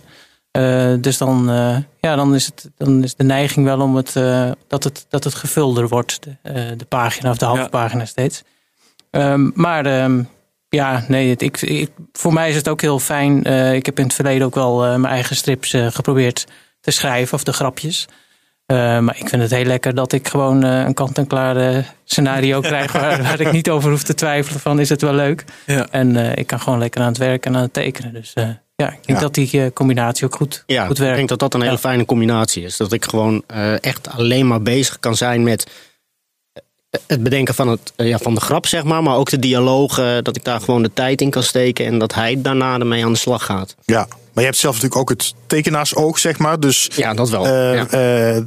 [1.02, 1.46] Dus dan,
[2.02, 4.14] ja, dan, is het, dan is de neiging wel om het,
[4.68, 7.68] dat, het, dat het gevulder wordt, de, de pagina of de halve Ja.
[7.68, 8.42] pagina steeds.
[9.12, 10.22] Ehm, maar ehm,
[10.70, 13.44] ja, nee, het, ik, ik- voor mij is het ook heel fijn.
[13.44, 16.46] Eh, ik heb in het verleden ook wel eh, mijn eigen strips eh, geprobeerd
[16.82, 18.08] te schrijven, of de grapjes.
[18.66, 23.24] Eh, maar ik vind het heel lekker dat ik gewoon een kant-en-klaar scenario krijg waar,
[23.24, 25.44] waar ik niet over hoef te twijfelen van is het wel leuk.
[25.66, 25.88] Ja.
[25.92, 28.14] En ik kan gewoon lekker aan het werken en aan het tekenen.
[28.14, 28.32] Dus
[28.76, 29.20] ja, ik denk Ja.
[29.20, 31.16] dat die combinatie ook goed, Ja, goed ik werkt.
[31.18, 32.78] denk dat dat een hele fijne combinatie is.
[32.78, 33.44] Dat ik gewoon
[33.82, 35.68] echt alleen maar bezig kan zijn met
[37.08, 39.04] het bedenken van, het, eh, ja, van de grap, zeg maar.
[39.04, 41.86] Maar ook de dialoog, eh, dat ik daar gewoon de tijd in kan steken.
[41.86, 43.76] En dat hij daarna ermee aan de slag gaat.
[43.86, 46.60] Ja, maar je hebt zelf natuurlijk ook het tekenaarsoog, zeg maar.
[46.60, 47.48] Dus Ja, dat wel.
[47.48, 47.88] ja.
[47.88, 48.38] eh,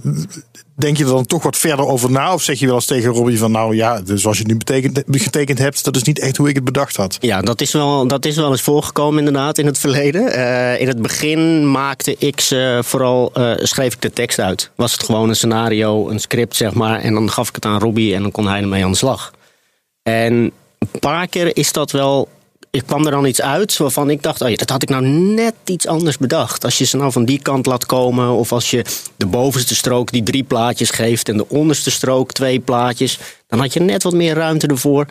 [0.74, 2.32] denk je er dan toch wat verder over na?
[2.32, 4.58] Of zeg je wel eens tegen Robbie van, nou ja, dus zoals je het nu
[4.58, 7.16] betekent, getekend hebt, dat is niet echt hoe ik het bedacht had.
[7.20, 10.32] Ja, dat is, wel, dat is wel eens voorgekomen inderdaad in het verleden.
[10.32, 14.70] Eh, in het begin maakte ik ze vooral, eh, schreef ik de tekst uit.
[14.74, 17.00] Was het gewoon een scenario, een script zeg maar.
[17.00, 19.32] En dan gaf ik het aan Robbie en dan kon hij ermee aan de slag.
[20.02, 22.28] En een paar keer is dat wel...
[22.76, 24.40] Ik kwam er dan iets uit waarvan ik dacht...
[24.40, 26.64] Oh ja, dat had ik nou net iets anders bedacht.
[26.64, 28.30] Als je ze nou van die kant laat komen...
[28.30, 28.84] of als je
[29.16, 31.28] de bovenste strook die drie plaatjes geeft...
[31.28, 33.18] en de onderste strook twee plaatjes...
[33.46, 35.06] dan had je net wat meer ruimte ervoor.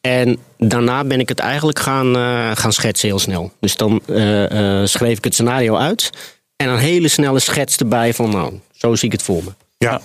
[0.00, 3.52] En daarna ben ik het eigenlijk gaan, eh, gaan schetsen heel snel.
[3.60, 6.10] Dus dan eh, eh, schreef ik het scenario uit...
[6.56, 8.30] en een hele snelle schets erbij van...
[8.30, 9.50] nou, zo zie ik het voor me.
[9.78, 10.00] Ja.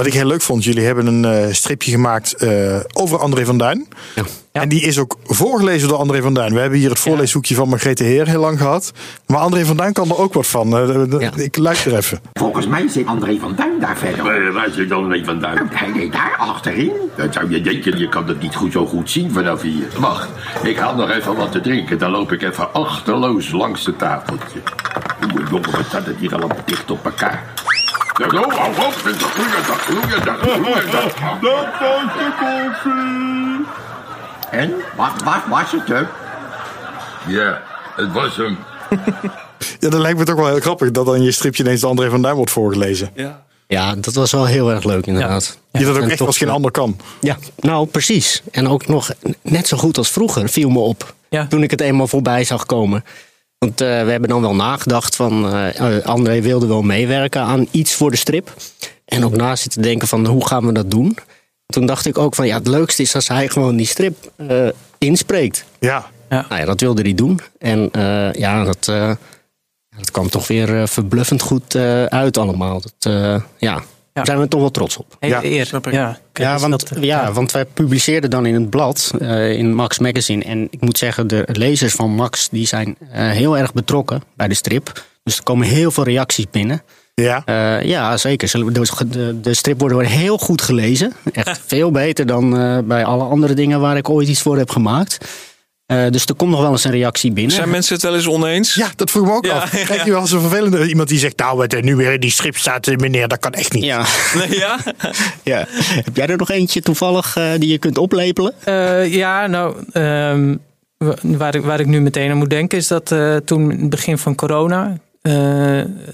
[0.00, 3.58] Wat ik heel leuk vond, jullie hebben een eh, stripje gemaakt eh, over André van
[3.58, 3.88] Duin.
[4.14, 4.22] Ja.
[4.52, 4.60] Ja.
[4.60, 6.54] En die is ook voorgelezen door André van Duin.
[6.54, 8.92] We hebben hier het voorleeshoekje van Margrethe Heer heel lang gehad.
[9.26, 10.76] Maar André van Duin kan er ook wat van.
[10.76, 11.30] Eh, Ja.
[11.36, 12.20] Ik luister even.
[12.32, 14.24] Volgens mij zit André van Duin daar verder.
[14.24, 15.68] Waar, waar zit André van Duin?
[15.72, 16.92] Hij deed daar achterin.
[17.16, 19.86] Dat zou je denken, je kan het niet goed zo goed zien vanaf hier.
[19.98, 20.28] Wacht,
[20.62, 21.98] ik haal nog even wat te drinken.
[21.98, 24.58] Dan loop ik even achterloos langs het tafeltje.
[25.34, 27.52] Oeh, jongen, wat staat het hier allemaal dicht op elkaar?
[28.20, 31.14] Nou, hou op, goeiedag, goeiedag, goeiedag.
[31.40, 33.66] Dat was de koffie.
[34.50, 34.74] En?
[34.96, 36.00] Wat, wat was het, hè?
[37.32, 37.62] Ja,
[37.96, 38.58] het was hem.
[39.78, 42.10] Ja, dat lijkt me toch wel heel grappig dat dan je stripje ineens door André
[42.10, 43.10] van Duin wordt voorgelezen.
[43.14, 43.42] Ja.
[43.66, 45.58] Ja, dat was wel heel erg leuk inderdaad.
[45.72, 46.96] Die dat ook En echt toch, als geen eh, ander kan.
[47.20, 48.42] Ja, nou precies.
[48.50, 49.10] En ook nog
[49.42, 51.14] net zo goed als vroeger viel me op.
[51.28, 51.46] Ja.
[51.46, 53.04] Toen ik het eenmaal voorbij zag komen.
[53.64, 55.52] Want eh, we hebben dan wel nagedacht van...
[55.52, 58.54] eh, eh, André wilde wel meewerken aan iets voor de strip.
[59.04, 61.16] En ook na zitten denken van hoe gaan we dat doen?
[61.66, 64.68] Toen dacht ik ook van ja, het leukste is als hij gewoon die strip eh,
[64.98, 65.64] inspreekt.
[65.78, 66.06] Ja.
[66.28, 67.40] Nou ja, dat wilde hij doen.
[67.58, 69.12] En eh, ja, dat, eh,
[69.96, 72.80] dat kwam toch weer verbluffend goed eh, uit allemaal.
[72.80, 73.82] Dat, eh, ja, Ja.
[74.12, 75.16] Daar zijn we toch wel trots op.
[75.20, 75.66] Hele Ja, eer.
[75.66, 75.92] snap ik.
[75.92, 79.98] Ja, Ja want, dat, ja, want wij publiceerden dan in het blad, eh, in Max
[79.98, 80.44] Magazine.
[80.44, 84.48] En ik moet zeggen, de lezers van Max die zijn eh, heel erg betrokken bij
[84.48, 85.04] de strip.
[85.24, 86.82] Dus er komen heel veel reacties binnen.
[87.14, 87.42] Ja.
[87.44, 88.48] Eh, ja, zeker.
[88.48, 91.12] Ze- De, de, de strip wordt heel goed gelezen.
[91.32, 94.70] Echt veel beter dan eh, bij alle andere dingen waar ik ooit iets voor heb
[94.70, 95.18] gemaakt.
[95.90, 97.52] Eh, dus er komt nog wel eens een reactie binnen.
[97.54, 98.74] Zijn mensen het wel eens oneens?
[98.74, 99.72] ja, dat vroeg me ook Ja, af.
[99.78, 101.38] ja, Krijg je wel eens een vervelende iemand die zegt...
[101.38, 103.84] nou, wat er nu weer in die strip staat, eh, meneer, dat kan echt niet.
[103.84, 104.04] Ja.
[104.34, 104.78] Nee, ja?
[105.52, 105.64] ja.
[106.04, 108.52] Heb jij er nog eentje toevallig eh, die je kunt oplepelen?
[108.64, 110.56] Eh, ja, nou, ehm,
[110.96, 113.80] wa- waar, ik, waar ik nu meteen aan moet denken is dat eh, toen in
[113.80, 115.32] het begin van corona, eh,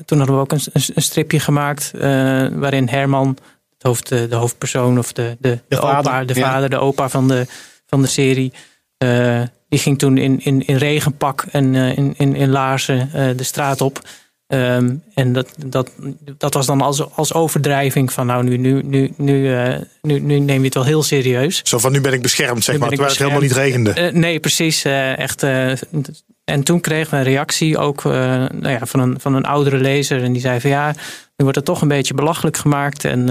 [0.04, 2.00] toen hadden we ook een, een, een stripje gemaakt eh,
[2.52, 3.28] waarin Herman,
[3.72, 6.50] het hoofd, de, hoofdpersoon of de, de, de, vader, opa, de ja.
[6.50, 7.46] vader, de opa van de,
[7.86, 8.52] van de serie,
[8.98, 13.28] eh, die ging toen in, in, in regenpak en eh, in, in, in laarzen eh,
[13.36, 14.00] de straat op.
[14.46, 15.90] Ehm, en dat, dat,
[16.38, 20.38] dat was dan als, als overdrijving van nou nu, nu, nu, nu, eh, nu, nu
[20.38, 21.60] neem je het wel heel serieus.
[21.64, 23.90] Zo van nu ben ik beschermd, zeg Nu maar, terwijl het helemaal niet regende.
[23.92, 24.84] Eh, nee, precies.
[24.84, 25.72] eh, echt, eh,
[26.44, 28.12] en toen kregen we een reactie ook eh,
[28.52, 30.22] nou ja, van, een, van een oudere lezer.
[30.22, 30.94] En die zei van ja, nu
[31.36, 33.04] wordt het toch een beetje belachelijk gemaakt.
[33.04, 33.28] En,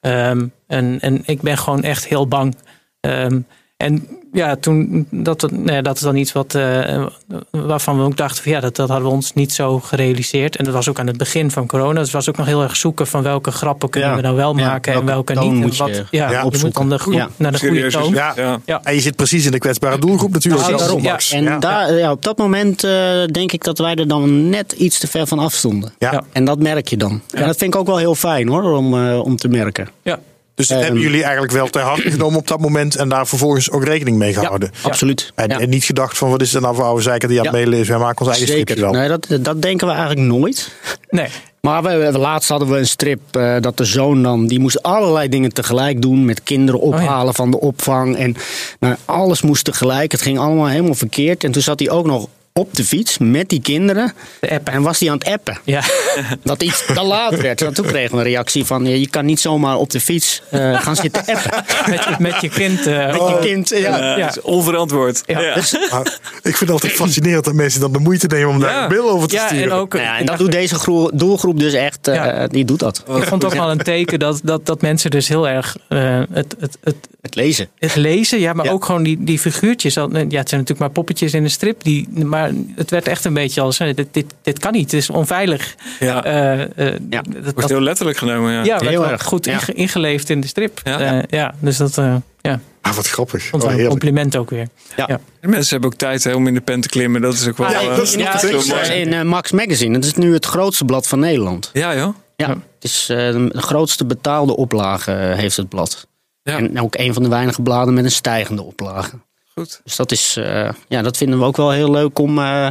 [0.00, 2.56] eh, ehm, en, en ik ben gewoon echt heel bang.
[3.00, 3.40] Ehm,
[3.84, 7.04] en ja, toen, dat, nou ja, dat is dan iets wat, eh,
[7.50, 10.56] waarvan we ook dachten van ja, dat, dat hadden we ons niet zo gerealiseerd.
[10.56, 11.92] En dat was ook aan het begin van corona.
[11.92, 14.16] Dus het was ook nog heel erg zoeken van welke grappen kunnen Ja.
[14.16, 15.42] we nou wel Ja, maken en welke niet.
[15.42, 16.80] En moet je, wat, ja, ja, je moet opzoeken.
[16.80, 17.28] dan de goede, Ja.
[17.36, 18.12] naar de goede toon.
[18.14, 18.32] Ja.
[18.36, 18.60] Ja.
[18.64, 18.80] Ja.
[18.82, 20.78] En je zit precies in de kwetsbare doelgroep natuurlijk.
[20.78, 20.96] Ja.
[21.10, 21.30] Max.
[21.30, 21.58] En Ja.
[21.58, 25.06] daar, ja, op dat moment eh, denk ik dat wij er dan net iets te
[25.06, 25.92] ver van afstonden.
[25.98, 26.12] Ja.
[26.12, 26.22] Ja.
[26.32, 27.20] En dat merk je dan.
[27.32, 29.88] En dat vind ik ook wel heel fijn hoor, om, eh, om te merken.
[30.02, 30.18] Ja.
[30.54, 33.26] Dus dat Ehm, hebben jullie eigenlijk wel ter harte genomen op dat moment en daar
[33.26, 34.70] vervolgens ook rekening mee gehouden.
[34.82, 35.32] Absoluut.
[35.34, 35.58] En, Ja.
[35.60, 37.60] en niet gedacht van wat is er nou voor oude zeiker die aan het Ja.
[37.60, 37.88] mailen is.
[37.88, 38.92] Wij maken ons eigen stripje wel.
[38.92, 40.70] Nee, dat, dat denken we eigenlijk nooit.
[41.10, 41.26] Nee.
[41.60, 44.46] Maar we, we- laatst hadden we een strip eh, dat de zoon dan...
[44.46, 46.24] die moest allerlei dingen tegelijk doen.
[46.24, 48.16] Met kinderen ophalen van de opvang.
[48.16, 48.36] En
[48.80, 50.12] nou, alles moest tegelijk.
[50.12, 51.44] Het ging allemaal helemaal verkeerd.
[51.44, 52.28] En toen zat hij ook nog
[52.60, 54.12] op de fiets met die kinderen.
[54.40, 54.72] De appen.
[54.72, 55.58] En was hij aan het appen.
[55.64, 55.82] Ja.
[56.42, 57.62] Dat iets te laat werd.
[57.62, 58.84] En toen kregen we een reactie van...
[58.86, 61.64] je kan niet zomaar op de fiets eh, gaan zitten appen.
[61.90, 62.86] Met, je- met je kind.
[62.86, 63.68] eh, Met je kind.
[63.68, 63.78] Ja.
[63.78, 64.26] Ja, Ja.
[64.26, 65.22] dat is onverantwoord.
[65.26, 65.40] Ja.
[65.40, 65.54] Ja.
[65.54, 68.82] Dus, Maar ik vind het altijd fascinerend dat mensen dan de moeite nemen om daar
[68.82, 69.64] een mail over te ja, sturen.
[69.64, 69.92] en ook.
[69.92, 72.08] nou ja, en dat doet deze groe- doelgroep dus echt.
[72.08, 72.46] eh, Ja.
[72.46, 72.98] Die doet dat.
[72.98, 76.20] Ik vond het ook wel een teken dat, dat, dat mensen dus heel erg eh,
[76.32, 77.68] het, het, het, Het lezen.
[77.78, 78.70] het lezen, ja, maar Ja.
[78.70, 79.98] ook gewoon die, die figuurtjes.
[79.98, 81.82] al- Ja, het zijn natuurlijk maar poppetjes in een strip.
[81.82, 84.92] Die, maar het werd echt een beetje als: eh, dit, dit, dit kan niet, het
[85.00, 85.74] is onveilig.
[86.00, 86.24] Ja.
[86.24, 86.68] Eh, eh,
[87.10, 87.22] Ja.
[87.22, 88.52] dat, Wordt dat- heel letterlijk genomen.
[88.52, 88.64] Ja.
[88.64, 89.52] ja, Heel erg, goed ja.
[89.52, 90.80] inge- ingeleefd in de strip.
[90.84, 91.00] Ja.
[91.00, 93.44] Ja, ja dus dat eh ja, Ah, wat grappig.
[93.44, 94.68] vond Oh, een compliment ook weer.
[94.96, 95.04] Ja.
[95.08, 95.20] Ja.
[95.40, 97.20] De mensen hebben ook tijd hè, om in de pen te klimmen.
[97.20, 97.66] Dat is ook wel.
[97.66, 99.94] Ah, eh, dat is Ja, eh, in eh, Max Magazine.
[99.94, 101.70] Het is nu het grootste blad van Nederland.
[101.72, 102.14] ja, joh.
[102.36, 106.06] Ja, het is eh, de grootste betaalde oplage eh, heeft het blad.
[106.44, 106.56] Ja.
[106.58, 109.18] En ook een van de weinige bladen met een stijgende oplage.
[109.54, 109.80] Goed.
[109.84, 112.38] Dus dat is, eh, ja, dat vinden we ook wel heel leuk om.
[112.38, 112.68] eh,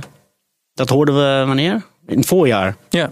[0.73, 1.85] dat hoorden we wanneer?
[2.05, 2.75] In het voorjaar.
[2.89, 3.11] Ja.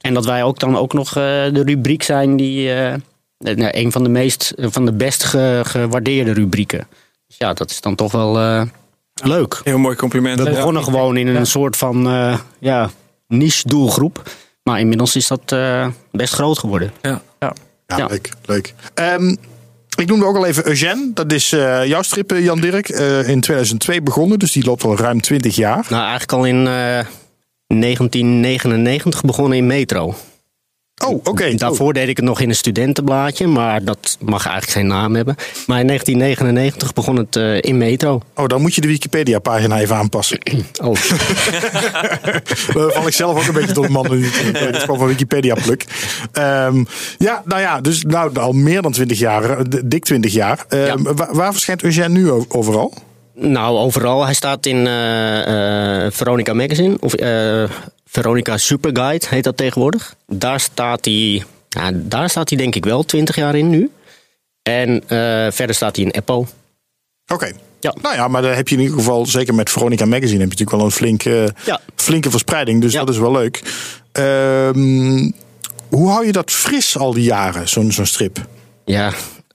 [0.00, 1.12] En dat wij ook dan ook nog eh,
[1.52, 2.72] de rubriek zijn die.
[2.72, 2.94] eh,
[3.38, 6.86] nou, een van de meest, van de best ge- gewaardeerde rubrieken.
[7.26, 8.62] Dus ja, dat is dan toch wel eh,
[9.22, 9.60] leuk.
[9.64, 10.38] Heel mooi compliment.
[10.40, 10.54] We Ja.
[10.56, 12.90] begonnen gewoon in een soort van eh, ja,
[13.28, 14.22] niche doelgroep.
[14.62, 16.92] Maar inmiddels is dat eh, best groot geworden.
[17.02, 17.22] Ja.
[17.38, 17.52] Ja,
[17.86, 18.06] Ja.
[18.06, 18.28] leuk.
[18.44, 18.74] leuk.
[18.94, 19.34] Ehm,
[20.00, 21.10] ik noemde ook al even Eugène.
[21.14, 22.88] Dat is eh, jouw strip, eh, Jan Dirk.
[22.88, 25.86] eh, in 2002 begonnen, dus die loopt al ruim 20 jaar.
[25.88, 27.04] Nou, eigenlijk al in eh,
[27.66, 30.14] 1999 begonnen in Metro.
[31.02, 31.54] Oh, oké.
[31.54, 35.34] Daarvoor deed ik het nog in een studentenblaadje, maar dat mag eigenlijk geen naam hebben.
[35.66, 38.20] Maar in 1999 begon het eh, in Metro.
[38.34, 40.38] Oh, dan moet je de Wikipedia-pagina even aanpassen.
[40.82, 40.94] Oh,
[42.74, 44.08] Daar val ik zelf ook een beetje door de man.
[44.08, 45.84] Dit is gewoon van Wikipedia-pluk.
[46.32, 46.84] Ehm,
[47.18, 50.64] ja, nou ja, dus nou, al meer dan 20 jaar, eh, dik 20 jaar.
[50.68, 52.92] Ehm, waar, waar verschijnt Eugène nu overal?
[53.34, 54.24] nou, overal.
[54.24, 57.14] Hij staat in eh, Veronica Magazine, of
[58.14, 60.14] Veronica Superguide heet dat tegenwoordig.
[60.26, 63.90] Daar staat hij, ja, daar staat hij denk ik wel 20 jaar in nu.
[64.62, 65.18] En eh,
[65.52, 66.44] verder staat hij in Apple.
[67.32, 67.52] Oké.
[67.80, 67.94] Ja.
[68.02, 70.58] Nou ja, maar daar heb je in ieder geval, zeker met Veronica Magazine, heb je
[70.58, 71.80] natuurlijk wel een flinke, Ja.
[71.96, 72.80] flinke verspreiding.
[72.80, 72.98] Dus Ja.
[73.04, 73.62] dat is wel leuk.
[74.12, 75.30] Ehm,
[75.88, 78.46] hoe hou je dat fris al die jaren, zo'n zo'n strip?
[78.84, 79.12] Ja,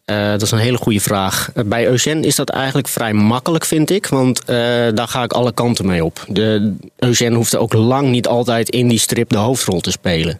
[0.09, 1.49] eh, dat is een hele goede vraag.
[1.53, 4.07] Eh, Bij Eugène is dat eigenlijk vrij makkelijk, vind ik.
[4.07, 4.55] Want eh,
[4.93, 6.25] daar ga ik alle kanten mee op.
[6.27, 10.39] De, Eugène hoeft ook lang niet altijd in die strip de hoofdrol te spelen.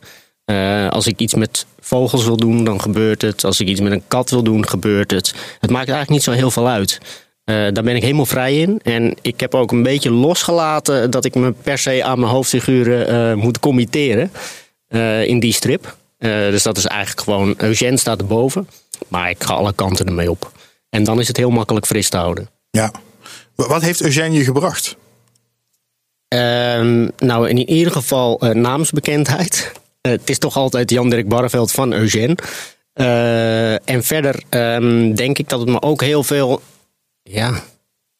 [0.90, 3.44] Als ik iets met vogels wil doen, dan gebeurt het.
[3.44, 5.34] Als ik iets met een kat wil doen, gebeurt het.
[5.60, 7.00] Het maakt eigenlijk niet zo heel veel uit.
[7.44, 8.80] Daar ben ik helemaal vrij in.
[8.84, 13.38] En ik heb ook een beetje losgelaten dat ik me per se aan mijn hoofdfiguren
[13.38, 14.32] moet committeren
[15.26, 15.96] in die strip.
[16.18, 18.68] Dus dat is eigenlijk gewoon, Eugène staat erboven.
[19.08, 20.52] Maar ik ga alle kanten ermee op.
[20.90, 22.50] En dan is het heel makkelijk fris te houden.
[22.72, 22.92] Ja.
[23.56, 24.96] Wa- Wat heeft Eugène je gebracht?
[26.28, 29.72] Ehm, nou, in ieder geval eh, naamsbekendheid.
[30.02, 32.38] Eh, het is toch altijd Jan-Dirk Barreveld van Eugène.
[32.94, 36.62] Eh, en verder ehm, denk ik dat het me ook heel veel...
[37.24, 37.60] Ja, hoe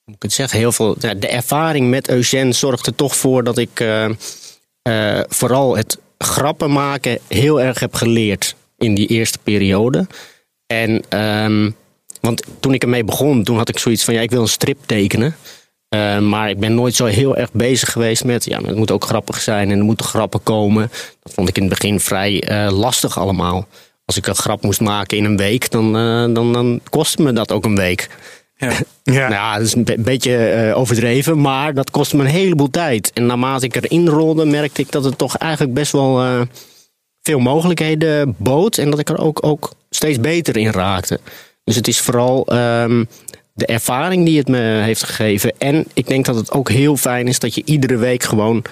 [0.06, 0.60] moet ik het zeggen?
[0.60, 3.84] Heel veel, de ervaring met Eugène zorgt er toch voor dat ik...
[5.30, 10.08] vooral het grappen maken heel erg heb geleerd in die eerste periode.
[10.74, 11.70] En, ehm,
[12.22, 14.78] want toen ik ermee begon, toen had ik zoiets van, ja, ik wil een strip
[14.86, 15.36] tekenen.
[15.90, 18.46] Eh, maar ik ben nooit zo heel erg bezig geweest met.
[18.46, 20.92] Ja, het moet ook grappig zijn en er moeten grappen komen.
[21.24, 23.68] Dat vond ik in het begin vrij eh, lastig allemaal.
[24.06, 27.34] Als ik een grap moest maken in een week, dan, eh, dan, dan kostte me
[27.34, 28.10] dat ook een week.
[28.58, 28.72] Ja.
[29.04, 29.14] Ja.
[29.20, 32.70] Nou ja, dat is een be- beetje eh, overdreven, maar dat kostte me een heleboel
[32.70, 33.12] tijd.
[33.14, 36.46] En naarmate ik erin rolde, merkte ik dat het toch eigenlijk best wel
[37.22, 38.78] veel mogelijkheden bood.
[38.78, 41.20] En dat ik er ook, ook steeds beter in raakte.
[41.64, 43.06] Dus het is vooral ehm,
[43.54, 45.54] de ervaring die het me heeft gegeven.
[45.58, 48.64] En ik denk dat het ook heel fijn is dat je iedere week gewoon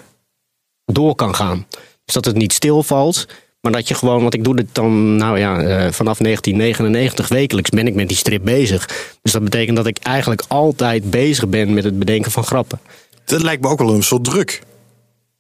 [0.86, 1.66] door kan gaan.
[2.06, 3.28] Dus dat het niet stilvalt.
[3.62, 7.70] Maar dat je gewoon, want ik doe dit dan, nou ja, eh, vanaf 1999 wekelijks
[7.70, 9.16] ben ik met die strip bezig.
[9.22, 12.80] Dus dat betekent dat ik eigenlijk altijd bezig ben met het bedenken van grappen.
[13.26, 14.62] Dat lijkt me ook wel een soort druk.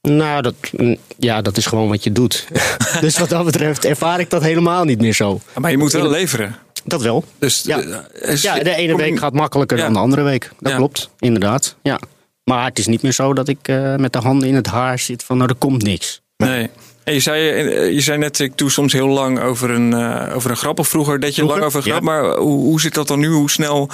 [0.09, 2.47] Nou, dat, mm, ja, dat is gewoon wat je doet.
[3.01, 5.39] dus wat dat betreft ervaar ik dat helemaal niet meer zo.
[5.57, 6.55] Maar je moet wel leveren.
[6.85, 7.23] Dat wel.
[7.39, 7.79] Dus Ja.
[8.21, 9.83] eh, Ja, de ene week gaat makkelijker Ja.
[9.83, 10.51] dan de andere week.
[10.59, 10.77] Dat Ja.
[10.77, 11.75] klopt, inderdaad.
[11.83, 11.99] Ja.
[12.43, 14.99] Maar het is niet meer zo dat ik eh, met de handen in het haar
[14.99, 16.21] zit van nou, er komt niks.
[16.37, 16.69] Nee.
[17.03, 20.35] En je, zei, eh, je zei net, ik doe soms heel lang over een, eh,
[20.35, 20.79] over een grap.
[20.79, 22.03] Of vroeger deed je Vroeger, lang over een grap.
[22.03, 23.27] Maar hoe, hoe zit dat dan nu?
[23.27, 23.89] Hoe snel,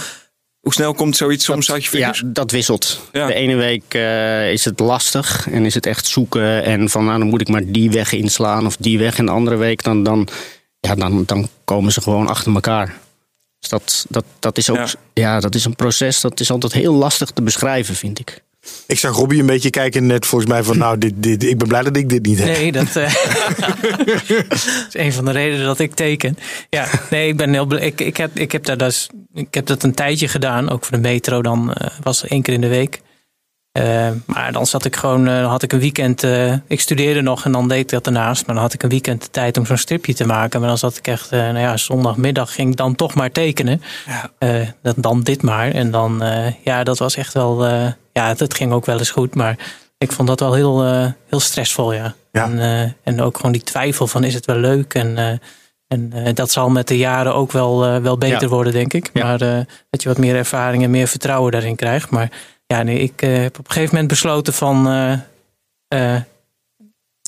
[0.63, 2.23] hoe snel komt zoiets soms uit je Ja, vingers?
[2.25, 2.99] dat wisselt.
[3.11, 3.27] Ja.
[3.27, 6.63] De ene week eh, is het lastig en is het echt zoeken.
[6.63, 9.17] En van nou, dan moet ik maar die weg inslaan of die weg.
[9.17, 10.27] En de andere week dan, dan,
[10.79, 12.97] ja, dan, dan komen ze gewoon achter elkaar.
[13.59, 14.87] Dus dat, dat, dat, is ook, Ja.
[15.13, 15.39] ja.
[15.39, 18.42] dat is een proces dat is altijd heel lastig te beschrijven, vind ik.
[18.87, 21.67] Ik zag Robbie een beetje kijken net volgens mij van nou, dit, dit, ik ben
[21.67, 22.47] blij dat ik dit niet heb.
[22.47, 23.13] Nee, dat eh,
[24.89, 26.37] is een van de redenen dat ik teken.
[26.69, 27.81] Ja, nee, ik ben heel blij.
[27.81, 30.97] Ik, ik, heb, ik, heb daar dus, ik heb dat een tijdje gedaan, ook voor
[30.97, 31.41] de metro.
[31.41, 33.01] Dan eh, was het één keer in de week.
[33.71, 36.23] Eh, maar dan zat ik gewoon, eh, had ik een weekend.
[36.23, 38.45] eh, ik studeerde nog en dan deed ik dat daarnaast.
[38.45, 40.59] Maar dan had ik een weekend de tijd om zo'n stripje te maken.
[40.59, 43.81] Maar dan zat ik echt, eh, nou ja, zondagmiddag ging ik dan toch maar tekenen.
[44.07, 44.31] Ja.
[44.37, 45.71] Eh, dat, dan dit maar.
[45.71, 49.09] En dan, eh, ja, dat was echt wel, eh, ja, dat ging ook wel eens
[49.09, 49.35] goed.
[49.35, 49.57] Maar
[49.97, 52.15] ik vond dat wel heel, eh, heel stressvol, ja.
[52.31, 52.43] Ja.
[52.43, 54.93] En, eh, en ook gewoon die twijfel van, is het wel leuk?
[54.93, 55.37] En, eh,
[55.87, 58.47] en dat zal met de jaren ook wel, wel beter Ja.
[58.47, 59.09] worden, denk ik.
[59.13, 59.23] Ja.
[59.23, 59.37] Maar
[59.89, 62.09] dat je wat meer ervaring en meer vertrouwen daarin krijgt.
[62.09, 62.31] Maar
[62.67, 64.87] ja, nee, ik heb op een gegeven moment besloten van...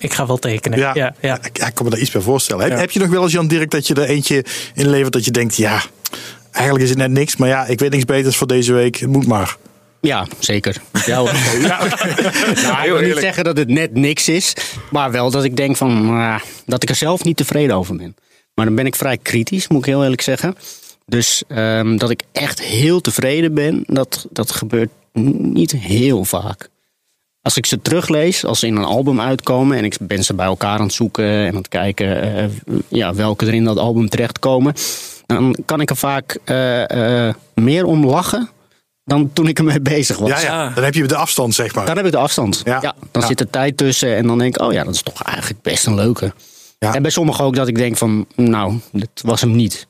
[0.01, 0.79] ik ga wel tekenen.
[0.79, 1.37] Ja, Ja, ja.
[1.43, 2.63] Ik, ik kan me daar iets bij voorstellen.
[2.63, 2.77] Heb, Ja.
[2.79, 5.55] heb je nog wel eens, Jan Dirk, dat je er eentje inlevert dat je denkt,
[5.55, 5.81] ja,
[6.51, 9.09] eigenlijk is het net niks, maar ja, ik weet niks beters voor deze week, het
[9.09, 9.57] moet maar.
[10.05, 10.81] Ja, zeker.
[11.05, 11.31] Ja, hoor.
[12.63, 14.53] nou, ik wil niet zeggen dat het net niks is.
[14.91, 18.15] Maar wel dat ik denk van, ah, dat ik er zelf niet tevreden over ben.
[18.53, 20.55] Maar dan ben ik vrij kritisch, moet ik heel eerlijk zeggen.
[21.05, 24.89] Dus ehm, dat ik echt heel tevreden ben, dat, dat gebeurt
[25.37, 26.69] niet heel vaak.
[27.41, 30.45] Als ik ze teruglees, als ze in een album uitkomen en ik ben ze bij
[30.45, 32.45] elkaar aan het zoeken en aan het kijken eh,
[32.87, 34.73] ja, welke er in dat album terechtkomen,
[35.25, 38.49] dan kan ik er vaak eh, eh, meer om lachen
[39.05, 40.29] dan toen ik ermee bezig was.
[40.29, 41.85] Ja, ja, dan heb je de afstand, zeg maar.
[41.85, 42.61] Dan heb ik de afstand.
[42.65, 42.79] Ja.
[42.81, 42.93] Ja.
[43.11, 43.27] dan Ja.
[43.27, 45.85] zit er tijd tussen en dan denk ik, oh ja, dat is toch eigenlijk best
[45.85, 46.33] een leuke.
[46.79, 46.93] Ja.
[46.93, 49.87] En bij sommigen ook dat ik denk van, nou, dit was hem niet.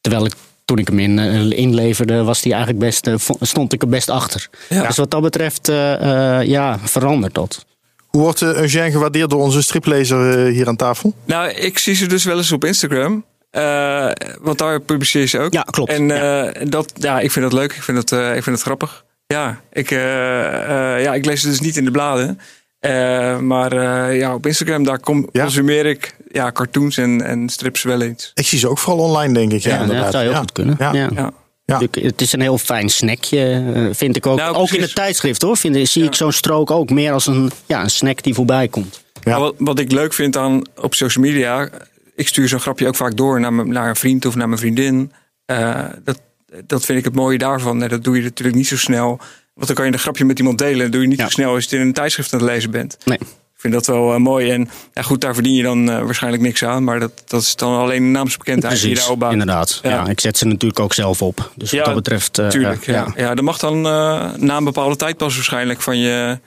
[0.00, 0.32] Terwijl ik
[0.64, 4.10] toen ik hem in, eh, inleverde, was die eigenlijk best, eh, stond ik er best
[4.10, 4.48] achter.
[4.68, 4.86] Ja.
[4.86, 7.64] Dus wat dat betreft, eh, eh, ja, verandert dat.
[8.06, 11.14] Hoe wordt uh, Eugène gewaardeerd door onze striplezer hier aan tafel?
[11.24, 13.24] Nou, ik zie ze dus wel eens op Instagram.
[13.54, 15.52] Eh, want daar publiceer je ze ook.
[15.52, 15.90] Ja, klopt.
[15.90, 17.72] En eh, Dat, ja, ik vind dat leuk.
[17.72, 19.04] Ik vind dat, eh, ik vind dat grappig.
[19.26, 22.40] Ja ik, eh, eh, ja, ik lees ze dus niet in de bladen.
[22.80, 25.42] Eh, maar eh, ja, op Instagram, daar kom, Ja?
[25.42, 28.30] consumeer ik ja, cartoons en, en strips wel eens.
[28.34, 29.60] Ik zie ze ook vooral online, denk ik.
[29.62, 30.38] Ja, Ja, dat zou heel Ja.
[30.38, 30.76] goed kunnen.
[30.78, 30.92] Ja.
[30.92, 31.08] Ja.
[31.14, 31.30] Ja.
[31.64, 31.80] Ja.
[31.80, 34.38] Ik- Het is een heel fijn snackje, vind ik ook.
[34.38, 37.50] Nou, ook in het tijdschrift hoor, vind, zie ik zo'n strook ook meer als een,
[37.66, 39.02] ja, een snack die voorbij komt.
[39.22, 39.38] Ja.
[39.40, 41.68] Wat, wat ik leuk vind aan op social media,
[42.14, 44.60] ik stuur zo'n grapje ook vaak door naar, mijn- naar een vriend of naar mijn
[44.60, 45.12] vriendin.
[45.46, 46.20] Eh, dat,
[46.66, 47.82] dat vind ik het mooie daarvan.
[47.82, 49.20] En dat doe je natuurlijk niet zo snel.
[49.54, 50.78] Want dan kan je een grapje met iemand delen.
[50.78, 51.24] Dat doe je niet Ja.
[51.24, 52.96] zo snel als je het in een tijdschrift aan het lezen bent.
[53.04, 53.18] Nee.
[53.54, 54.50] Ik vind dat wel eh, mooi.
[54.50, 56.84] En ja, goed, daar verdien je dan eh, waarschijnlijk niks aan.
[56.84, 59.32] Maar dat, dat is dan alleen een naamsbekendheid die je Precies, daar opbouwt.
[59.32, 59.80] inderdaad.
[59.82, 59.90] Ja.
[59.90, 60.06] Ja.
[60.08, 61.50] ik zet ze natuurlijk ook zelf op.
[61.56, 62.32] Dus wat dat betreft...
[62.48, 63.12] Tuurlijk, ja.
[63.16, 63.34] ja.
[63.34, 66.38] dat mag dan na een bepaalde tijd pas waarschijnlijk van je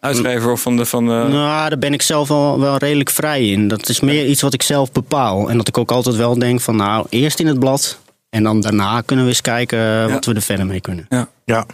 [0.00, 0.84] uitgever of van de...
[0.84, 3.68] Van de Nou, daar ben ik zelf wel, wel redelijk vrij in.
[3.68, 5.50] Dat is meer iets wat ik zelf bepaal.
[5.50, 7.98] En dat ik ook altijd wel denk van nou, eerst in het blad.
[8.30, 11.06] En dan daarna kunnen we eens kijken eh, wat we er verder mee kunnen.
[11.08, 11.28] ja.
[11.44, 11.66] Ja.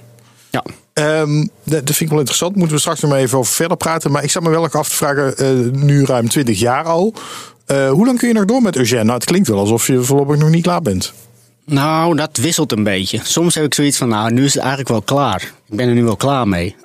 [0.51, 0.65] Ja.
[0.93, 2.57] Ehm, dat, vind ik wel interessant.
[2.57, 4.11] Moeten we straks nog maar even over verder praten.
[4.11, 7.15] Maar ik zat me wel ook af te vragen, eh, nu ruim 20 jaar al.
[7.67, 9.03] Eh, hoe lang kun je nog door met Eugène?
[9.05, 11.13] Nou, het klinkt wel alsof je voorlopig nog niet klaar bent.
[11.65, 13.21] Nou, dat wisselt een beetje.
[13.23, 15.53] Soms heb ik zoiets van nou, nu is het eigenlijk wel klaar.
[15.69, 16.77] Ik ben er nu wel klaar mee.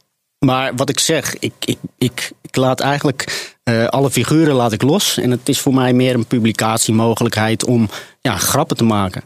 [0.45, 4.82] Maar wat ik zeg, ik, ik, ik, ik laat eigenlijk eh, alle figuren laat ik
[4.82, 5.17] los.
[5.17, 7.89] En het is voor mij meer een publicatiemogelijkheid om
[8.21, 9.23] ja, grappen te maken.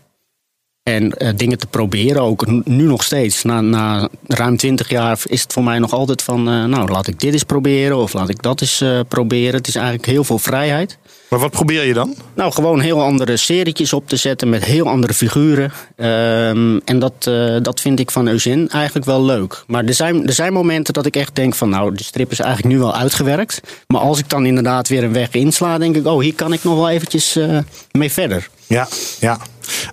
[0.84, 2.66] En eh, dingen te proberen ook.
[2.66, 3.44] Nu nog steeds.
[3.44, 6.50] Na, na ruim twintig jaar is het voor mij nog altijd van...
[6.50, 9.56] eh, nou, laat ik dit eens proberen of laat ik dat eens proberen.
[9.56, 10.98] Het is eigenlijk heel veel vrijheid.
[11.32, 12.16] Maar wat probeer je dan?
[12.36, 15.72] Nou, gewoon heel andere serietjes op te zetten met heel andere figuren.
[15.96, 19.64] Ehm, en dat, eh, dat vind ik van Eugene eigenlijk wel leuk.
[19.68, 21.70] Maar er zijn, er zijn momenten dat ik echt denk van...
[21.70, 23.62] nou, de strip is eigenlijk nu wel uitgewerkt.
[23.88, 25.78] Maar als ik dan inderdaad weer een weg insla...
[25.78, 27.58] denk ik, oh, hier kan ik nog wel eventjes eh,
[27.92, 28.50] mee verder.
[28.68, 28.88] Ja,
[29.20, 29.38] ja.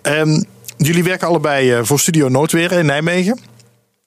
[0.03, 0.43] Ehm,
[0.77, 3.39] jullie werken allebei eh, voor Studio Noodweer in Nijmegen.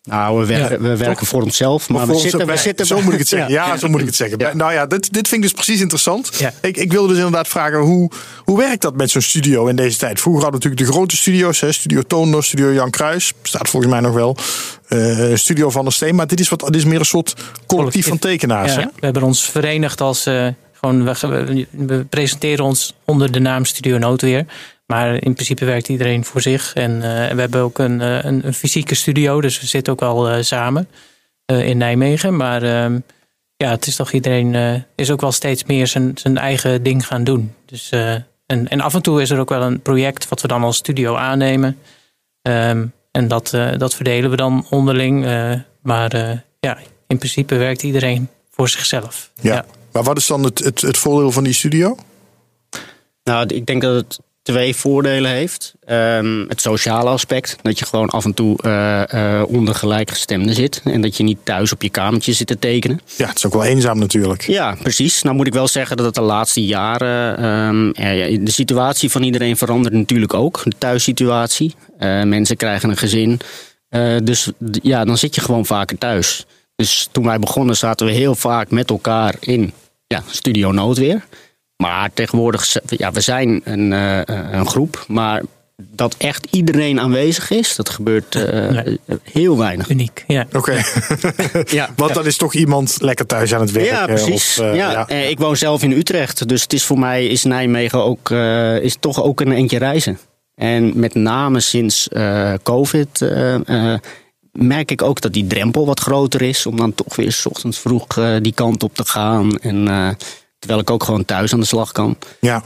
[0.04, 3.02] Nou, we, wer- Ja, we werken voor onszelf, maar we Voor zitten, we zitten zo
[3.02, 3.52] moet ik het zeggen.
[3.52, 3.78] Ja, Ja.
[3.78, 4.40] zo moet ik het zeggen.
[4.40, 4.54] Ja.
[4.54, 6.32] Nou ja, dit, dit vind ik dus precies interessant.
[6.38, 6.54] Ja.
[6.62, 8.12] Ik, ik wilde dus inderdaad vragen, hoe,
[8.44, 10.20] hoe werkt dat met zo'n studio in deze tijd?
[10.22, 11.60] Vroeger hadden we natuurlijk de grote studio's.
[11.60, 11.72] Hè?
[11.72, 13.34] Studio Toonder, Studio Jan Kruis.
[13.42, 14.38] Bestaat volgens mij nog wel.
[14.88, 16.16] Eh, studio Van der Steen.
[16.16, 17.36] Maar dit is, wat, dit is meer een soort
[17.68, 18.74] collectief van tekenaars.
[18.74, 18.86] Ja, Hè?
[18.86, 20.26] we hebben ons verenigd als.
[20.26, 20.48] eh,
[20.80, 24.46] gewoon, we, we- we presenteren ons onder de naam Studio Noodweer.
[24.92, 26.74] Maar in principe werkt iedereen voor zich.
[26.74, 29.42] En eh, we hebben ook een, eh, een, een fysieke studio.
[29.42, 30.88] Dus we zitten ook al eh, samen
[31.46, 32.36] eh, in Nijmegen.
[32.36, 33.00] Maar ehm,
[33.58, 37.08] ja, het is toch iedereen eh, is ook wel steeds meer zijn, zijn eigen ding
[37.08, 37.54] gaan doen.
[37.66, 38.12] Dus, eh,
[38.46, 40.78] en, en af en toe is er ook wel een project wat we dan als
[40.78, 41.78] studio aannemen.
[42.42, 45.26] Ehm, en dat, eh, dat verdelen we dan onderling.
[45.26, 46.78] eh, maar eh, ja,
[47.08, 49.32] in principe werkt iedereen voor zichzelf.
[49.42, 49.66] Ja.
[49.92, 51.98] Maar wat is dan het, het, het voordeel van die studio?
[53.24, 55.74] Nou, ik denk dat het twee voordelen heeft.
[55.86, 60.82] Ehm, het sociale aspect, dat je gewoon af en toe eh, eh, onder gelijkgestemden zit.
[60.84, 63.02] En dat je niet thuis op je kamertje zit te tekenen.
[63.18, 64.42] Ja, het is ook wel eenzaam natuurlijk.
[64.42, 65.22] Ja, precies.
[65.22, 67.38] Nou moet ik wel zeggen dat het de laatste jaren...
[67.38, 70.62] ehm, eh, ja, de situatie van iedereen verandert natuurlijk ook.
[70.64, 71.76] De thuissituatie.
[71.98, 73.40] Eh, mensen krijgen een gezin.
[74.24, 74.52] Dus
[74.82, 76.46] ja, dan zit je gewoon vaker thuis.
[76.76, 79.74] Dus toen wij begonnen zaten we heel vaak met elkaar in
[80.08, 81.24] ja, Studio Noodweer.
[81.82, 85.06] Maar tegenwoordig, ja, we zijn een, eh, een groep.
[85.08, 85.41] Maar
[85.91, 89.89] dat echt iedereen aanwezig is, dat gebeurt eh, heel weinig.
[89.89, 90.46] Uniek, ja.
[90.54, 90.82] Oké.
[91.65, 91.89] Ja.
[91.96, 93.94] Want dan is toch iemand lekker thuis aan het werken.
[93.94, 94.60] Ja, precies.
[94.60, 94.91] of, eh, ja.
[94.91, 95.08] ja.
[95.08, 98.78] eh, Ik woon zelf in Utrecht, dus het is voor mij is Nijmegen ook, eh,
[98.80, 100.20] is toch ook een eentje reizen.
[100.56, 103.20] En met name sinds eh, COVID
[104.52, 107.80] merk ik ook dat die drempel wat groter is om dan toch weer 's ochtends
[107.80, 108.08] vroeg
[108.41, 109.58] die kant op te gaan.
[109.58, 110.10] En, eh,
[110.62, 112.15] terwijl ik ook gewoon thuis aan de slag kan.
[112.39, 112.63] ja.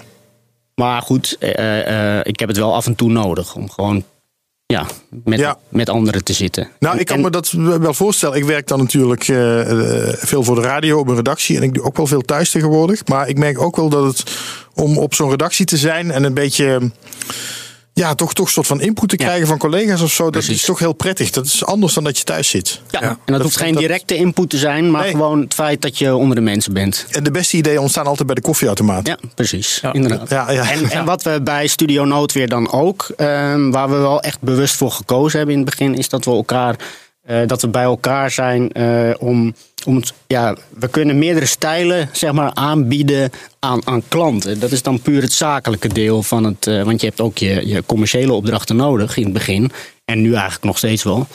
[0.75, 4.03] Maar goed, eh, eh, ik heb het wel af en toe nodig om gewoon
[4.65, 4.86] ja,
[5.23, 5.58] met, Ja.
[5.69, 6.69] met anderen te zitten.
[6.79, 8.38] Nou, ik kan En- me dat wel voorstellen.
[8.38, 9.62] Ik werk dan natuurlijk eh,
[10.13, 11.58] veel voor de radio op een redactie.
[11.58, 13.05] En ik doe ook wel veel thuis tegenwoordig.
[13.08, 14.23] Maar ik merk ook wel dat het
[14.73, 16.91] om op zo'n redactie te zijn en een beetje.
[17.97, 19.25] Ja, toch, toch een soort van input te Ja.
[19.25, 20.29] krijgen van collega's of zo.
[20.29, 21.29] Dat is toch heel prettig.
[21.31, 22.81] Dat is anders dan dat je thuis zit.
[22.89, 25.12] Ja, Ja, en dat, dat- hoeft geen dat- directe input te zijn, maar Nee.
[25.12, 27.05] gewoon het feit dat je onder de mensen bent.
[27.10, 29.08] En de beste ideeën ontstaan altijd bij de koffieautomaat.
[29.08, 29.79] Ja, precies.
[29.81, 29.93] Ja.
[29.93, 30.29] Inderdaad.
[30.29, 30.71] Ja, ja.
[30.71, 34.75] En, en wat we bij Studio Noodweer dan ook, ehm, waar we wel echt bewust
[34.75, 36.75] voor gekozen hebben in het begin, is dat we elkaar,
[37.26, 39.54] eh, dat we bij elkaar zijn eh, om,
[39.86, 44.60] om ja, we kunnen meerdere stijlen zeg maar aanbieden aan, aan klanten.
[44.60, 47.68] Dat is dan puur het zakelijke deel van het, eh, want je hebt ook je,
[47.68, 49.72] je commerciële opdrachten nodig in het begin
[50.06, 51.28] en nu eigenlijk nog steeds wel.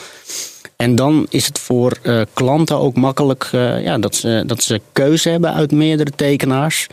[0.77, 1.99] En dan is het voor
[2.33, 3.49] klanten ook makkelijk
[3.83, 6.87] ja, dat, ze, dat ze keuze hebben uit meerdere tekenaars.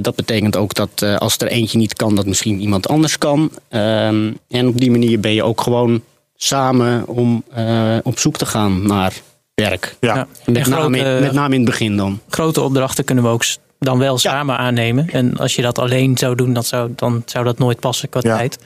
[0.00, 3.50] Dat betekent ook dat als er eentje niet kan, dat misschien iemand anders kan.
[3.68, 6.02] Ehm, en op die manier ben je ook gewoon
[6.42, 9.12] samen om eh, op zoek te gaan naar
[9.54, 9.96] werk.
[10.00, 10.26] Ja.
[10.46, 12.20] Met, En name, in- grote- met name in het begin dan.
[12.28, 13.44] Grote opdrachten kunnen we ook
[13.78, 15.08] dan wel samen aannemen.
[15.10, 18.20] En als je dat alleen zou doen, dan zou, dan zou dat nooit passen qua
[18.22, 18.36] Ja.
[18.36, 18.58] tijd.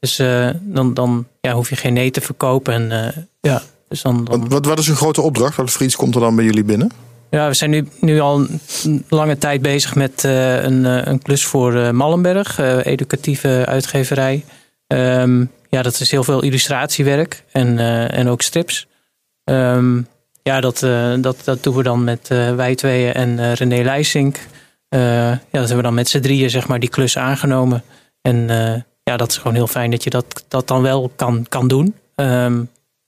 [0.00, 2.74] Dus eh, dan, dan ja, hoef je geen nee te verkopen.
[2.74, 5.56] En, eh, ja, dus dan, dan, Wat, wat, wat is een grote opdracht?
[5.56, 6.90] Wat voor iets komt er dan bij jullie binnen?
[7.30, 8.46] Ja, we zijn nu, nu al
[8.84, 14.44] een lange tijd bezig met eh, een, een klus voor eh, Mallenberg, eh, educatieve uitgeverij.
[14.86, 18.86] Ehm, ja, dat is heel veel illustratiewerk en, eh, en ook strips.
[19.44, 20.02] Ehm,
[20.42, 24.40] ja, dat, eh, dat, dat doen we dan met eh, wij tweeën en René Leijsink.
[24.88, 27.82] Ja, dat hebben we dan met z'n drieën zeg maar, die klus aangenomen.
[28.22, 28.46] En
[29.02, 31.94] ja, dat is gewoon heel fijn dat je dat, dat dan wel kan, kan doen.
[32.14, 32.62] Ehm,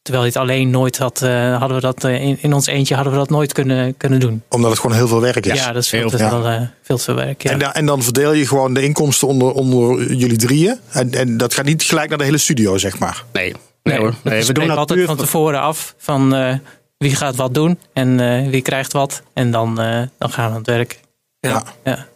[0.09, 2.94] terwijl je het alleen nooit had, eh, hadden we dat eh, in, in ons eentje
[2.94, 4.42] hadden we dat nooit kunnen, kunnen doen.
[4.49, 5.59] Omdat het gewoon heel veel werk is.
[5.64, 6.29] Ja, dat is veel, heel te veel.
[6.29, 7.43] veel, eh, veel te veel werk.
[7.43, 7.51] Ja.
[7.51, 10.78] En, da- en dan verdeel je gewoon de inkomsten onder, onder jullie drieën.
[10.91, 13.24] En, en dat gaat niet gelijk naar de hele studio, zeg maar.
[13.32, 14.14] Nee, nee, hoor.
[14.22, 16.55] Nee, we doen dat altijd van tevoren af van eh,
[16.99, 19.22] wie gaat wat doen en eh, wie krijgt wat.
[19.35, 21.01] En dan, eh, dan gaan we aan het werk.
[21.41, 21.62] Ja.
[21.85, 22.07] Ja.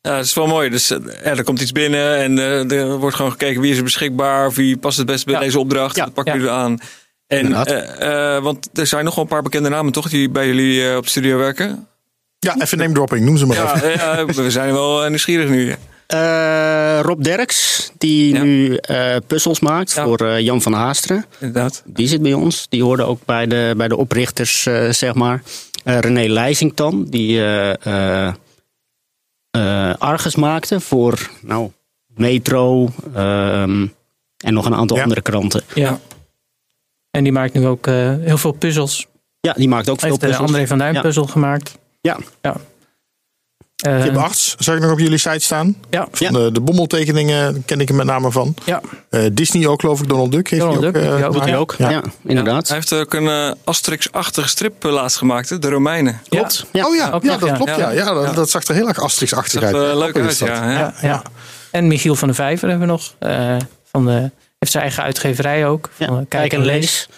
[0.00, 0.70] Ja, dat is wel mooi.
[0.70, 3.84] Dus ja, er komt iets binnen en eh, er wordt gewoon gekeken wie is er
[3.84, 5.40] beschikbaar, of wie past het best bij Ja.
[5.40, 5.96] deze opdracht.
[5.96, 6.04] Ja.
[6.04, 6.40] Dat pakken Ja.
[6.40, 6.78] jullie aan.
[7.38, 10.46] En, eh, eh, want er zijn nog wel een paar bekende namen toch die bij
[10.46, 11.86] jullie eh, op studio werken.
[12.38, 13.90] Ja, even name dropping, noem ze maar Ja, even.
[13.90, 15.74] ja, we zijn wel nieuwsgierig nu.
[16.06, 18.42] Eh, Rob Derks, die Ja.
[18.42, 20.04] nu eh, puzzels maakt Ja.
[20.04, 21.24] voor eh, Jan van Haasteren.
[21.38, 21.82] Inderdaad.
[21.86, 22.66] Die zit bij ons.
[22.68, 25.42] Die hoorde ook bij de, bij de oprichters, zeg maar.
[25.84, 27.86] Eh, René Leisington, die eh,
[28.26, 28.34] eh,
[29.50, 31.70] eh, Argus maakte voor nou,
[32.06, 33.86] Metro ehm,
[34.36, 35.02] en nog een aantal Ja.
[35.02, 35.62] andere kranten.
[35.74, 36.00] Ja.
[37.12, 39.06] En die maakt nu ook eh, heel veel puzzels.
[39.40, 40.48] Ja, die maakt ook Hij veel heeft de puzzels.
[40.48, 41.00] André van Duin Ja.
[41.00, 41.78] puzzel gemaakt.
[42.00, 42.16] Ja.
[42.42, 42.56] Ja.
[43.76, 45.76] Eh, hebt arts, zag ik nog op jullie site staan.
[45.90, 46.08] ja.
[46.12, 46.38] Van Ja.
[46.38, 48.54] de, de bommeltekeningen ken ik er met name van.
[48.64, 48.80] Ja.
[49.10, 50.08] Eh, Disney ook, geloof ik.
[50.08, 50.94] Donald Duck heeft Donald hij ook.
[50.94, 51.32] Duck eh, heeft hij ook.
[51.32, 51.70] Doet hij gemaakt.
[51.72, 51.78] ook?
[51.78, 51.90] Ja.
[51.90, 52.66] Ja, inderdaad.
[52.68, 55.58] Hij heeft ook een eh, Asterix-achtige strip eh, laatst gemaakt, hè?
[55.58, 56.20] de Romeinen.
[56.28, 56.66] Klopt.
[56.72, 56.86] Ja.
[56.86, 57.76] Oh ja, ja dat klopt.
[57.76, 57.90] Ja.
[57.90, 58.32] Ja, dat, Ja.
[58.32, 59.74] dat zag er heel erg Asterix-achtig uit.
[59.74, 60.70] eh, leuk uit, ja.
[60.70, 61.22] Ja, ja.
[61.70, 63.14] En Michiel van der Vijver hebben we nog.
[63.18, 63.56] eh,
[63.90, 64.30] van de,
[64.62, 65.90] heeft zijn eigen uitgeverij ook.
[65.96, 67.08] Ja, Van, eh, Kijk en lees.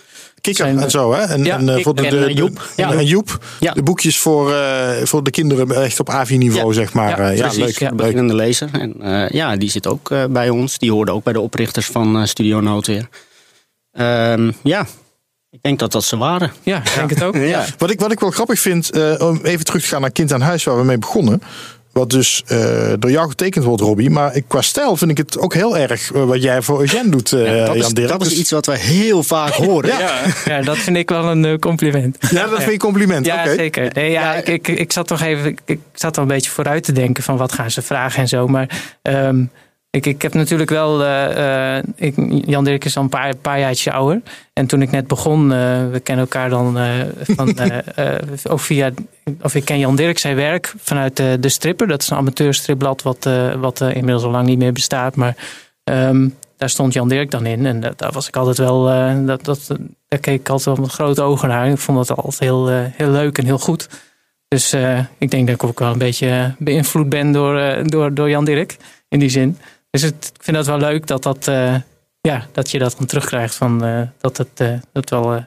[0.41, 1.21] Kikker en zo, hè?
[1.23, 2.69] En, Ja, en, eh, voor de, en, de, eh, de- Joep.
[2.77, 2.93] Ja.
[2.93, 3.45] en Joep.
[3.61, 3.73] Ja.
[3.73, 6.73] De boekjes voor, eh, voor de kinderen echt op AVI-niveau, Ja.
[6.73, 7.09] zeg maar.
[7.09, 7.97] Ja, Eh, Ja, Precies, leuk.
[7.97, 8.69] beginnende lezer.
[8.73, 10.79] En eh, ja, die zit ook eh, bij ons.
[10.79, 13.09] Die hoorde ook bij de oprichters van eh, Studio Noodweer.
[13.93, 14.87] Ehm, ja,
[15.51, 16.53] ik denk dat dat ze waren.
[16.63, 17.35] Ja, ik denk het ook.
[17.55, 17.65] Ja.
[17.79, 20.33] Wat ik, wat ik wel grappig vind, eh, om even terug te gaan naar Kind
[20.33, 21.43] aan Huis, waar we mee begonnen.
[21.95, 24.11] Wat dus eh, door jou getekend wordt, Robbie.
[24.11, 27.09] Maar ik, qua stijl vind ik het ook heel erg eh, wat jij voor Eugène
[27.09, 28.09] doet, eh dat is, Jan Dirk.
[28.09, 29.89] dat is Dus- iets wat we heel vaak horen.
[29.91, 29.99] Ja.
[29.99, 32.17] Ja, Ja, dat vind ik wel een compliment.
[32.31, 33.27] Ja, dat vind ik compliment.
[33.27, 33.91] Ja, zeker.
[33.95, 36.85] Nee, ja, ik, ik, ik zat nog even, ik, ik zat al een beetje vooruit
[36.85, 38.47] te denken van wat gaan ze vragen en zo.
[38.47, 38.69] Maar
[39.03, 39.45] ehm,
[39.95, 42.15] ik, ik heb natuurlijk wel, eh, eh, ik,
[42.47, 44.23] Jan Dirk is al een paar, paar jaartjes ouder.
[44.53, 45.59] En toen ik net begon, eh,
[45.91, 46.79] we kennen elkaar dan
[47.15, 47.57] van,
[48.53, 48.91] ook via,
[49.43, 51.87] of ik ken Jan Dirk zijn werk vanuit de, Stripper.
[51.87, 55.17] Dat is een amateurstripblad wat, wat inmiddels al lang niet meer bestaat.
[55.17, 55.37] Maar
[55.85, 57.67] ehm, daar stond Jan Dirk dan in.
[57.67, 58.85] En da- daar was ik altijd wel,
[59.27, 59.67] dat, dat,
[60.09, 61.69] daar keek ik altijd wel met grote ogen naar.
[61.69, 63.89] Ik vond dat altijd heel, heel leuk en heel goed.
[64.49, 64.73] Dus
[65.19, 68.77] ik denk dat ik ook wel een beetje beïnvloed ben door, door, door Jan Dirk
[69.09, 69.59] in die zin.
[69.95, 71.75] Dus het, ik vind dat wel leuk dat, dat, eh,
[72.21, 73.55] ja, dat je dat dan terugkrijgt.
[73.55, 75.43] Van, eh, dat het eh, dat wel eh,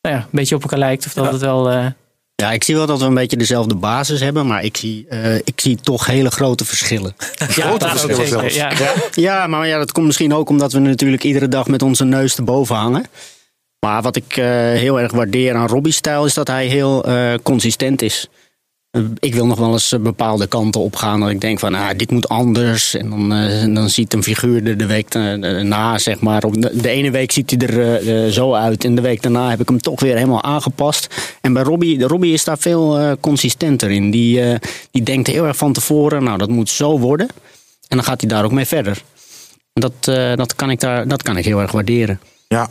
[0.00, 1.06] nou ja, een beetje op elkaar lijkt.
[1.06, 1.70] Of dat het wel.
[1.70, 1.86] eh,
[2.34, 5.34] Ja, ik zie wel dat we een beetje dezelfde basis hebben, maar ik zie, eh,
[5.36, 7.14] ik zie toch hele grote verschillen.
[7.38, 8.54] ja, grote verschillen zelfs.
[8.54, 8.72] Ja.
[9.12, 12.36] Ja, maar ja, dat komt misschien ook omdat we natuurlijk iedere dag met onze neus
[12.36, 13.04] erboven hangen.
[13.86, 17.34] Maar wat ik eh, heel erg waardeer aan Robbie's stijl is dat hij heel eh,
[17.42, 18.28] consistent is.
[18.94, 21.20] Eh, Ik wil nog wel eens eh, bepaalde kanten opgaan.
[21.20, 22.94] Dat ik denk van, ah, dit moet anders.
[22.94, 26.44] En dan, eh, dan ziet een figuur er de week daarna, zeg maar.
[26.44, 28.84] Op de, ene week ziet hij er eh, eh, zo uit.
[28.84, 31.14] En de week daarna heb ik hem toch weer helemaal aangepast.
[31.40, 34.10] En bij Robbie, Robbie is daar veel eh, consistenter in.
[34.10, 34.58] Die, eh,
[34.90, 37.28] die denkt heel erg van tevoren, nou, dat moet zo worden.
[37.88, 39.02] En dan gaat hij daar ook mee verder.
[39.72, 42.20] Dat, eh, dat, kan ik daar, dat kan ik heel erg waarderen.
[42.48, 42.68] Ja.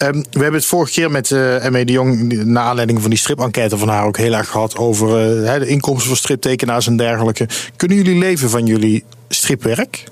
[0.00, 1.84] Ehm, we hebben het vorige keer met eh M.E.
[1.84, 5.08] de Jong, na aanleiding van die strip-enquête van haar, ook heel erg gehad over
[5.42, 7.48] eh, hè, de inkomsten van striptekenaars en dergelijke.
[7.76, 10.04] Kunnen jullie leven van jullie stripwerk?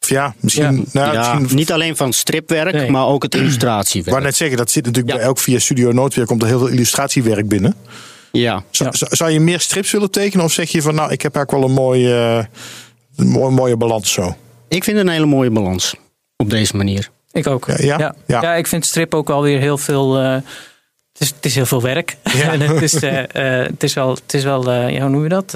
[0.00, 0.76] Of ja, misschien.
[0.76, 0.82] Ja.
[0.92, 2.90] Nou, ja, misschien niet alleen van stripwerk, Nee.
[2.90, 4.22] maar ook het ik wou illustratiewerk.
[4.22, 5.18] net zeggen, dat zit natuurlijk Ja.
[5.18, 7.74] bij elk via Studio Noodweer komt er heel veel illustratiewerk binnen.
[8.32, 8.64] Ja.
[8.70, 11.74] Zou, je meer strips willen tekenen of zeg je van nou, ik heb eigenlijk wel
[11.76, 12.48] een mooie,
[13.16, 14.36] een mooie, mooie balans zo?
[14.68, 15.94] Ik vind het een hele mooie balans
[16.36, 17.10] op deze manier.
[17.32, 17.66] Ik ook.
[17.66, 17.98] Ja, ja?
[17.98, 18.14] Ja.
[18.26, 18.42] Ja.
[18.42, 18.54] Ja.
[18.54, 20.18] ik vind strip ook wel weer heel veel.
[20.18, 20.32] eh,
[21.12, 22.16] het, is, het is heel veel werk.
[22.22, 22.52] Ja.
[22.52, 25.28] en het is, eh, eh, het is wel, het is wel ja, hoe noem je
[25.28, 25.52] dat?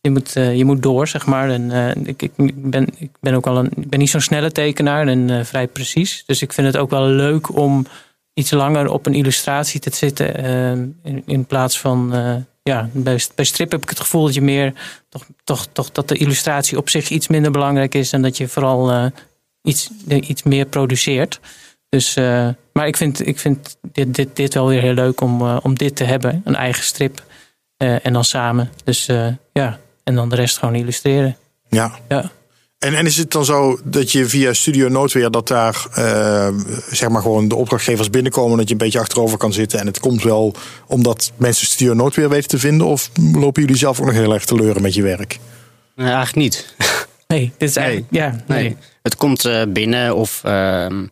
[0.00, 1.50] Je, moet, je moet door, zeg maar.
[1.50, 2.32] En, ik, ik,
[2.70, 6.22] ben, ik ben ook wel een, ik ben niet zo'n snelle tekenaar en vrij precies.
[6.26, 7.86] Dus ik vind het ook wel leuk om
[8.34, 10.34] iets langer op een illustratie te zitten.
[11.02, 12.12] in, in plaats van.
[12.62, 14.72] ja, bij, bij strip heb ik het gevoel dat je meer.
[15.08, 18.12] Toch, toch, toch dat de illustratie op zich iets minder belangrijk is.
[18.12, 19.10] En dat je vooral
[19.66, 21.40] iets, iets meer produceert.
[21.88, 25.40] Dus, eh, maar ik vind, ik vind dit, dit, dit wel weer heel leuk om,
[25.40, 26.42] eh, om dit te hebben.
[26.44, 27.24] Een eigen strip.
[27.76, 28.70] eh, en dan samen.
[28.84, 31.36] Dus eh, ja, en dan de rest gewoon illustreren.
[31.68, 31.98] Ja.
[32.08, 32.30] Ja.
[32.78, 35.86] En, en is het dan zo dat je via Studio Noodweer dat daar
[36.90, 40.00] zeg maar gewoon de opdrachtgevers binnenkomen, dat je een beetje achterover kan zitten en het
[40.00, 40.54] komt wel
[40.86, 42.86] omdat mensen Studio Noodweer weten te vinden?
[42.86, 45.38] Of lopen jullie zelf ook nog heel erg te leuren met je werk?
[45.94, 46.74] Nee, eigenlijk niet.
[47.26, 47.84] Nee, dit is Nee.
[47.84, 48.14] eigenlijk.
[48.14, 48.62] Ja, nee.
[48.62, 48.76] Nee.
[49.02, 51.06] Het komt eh, binnen of, ehm,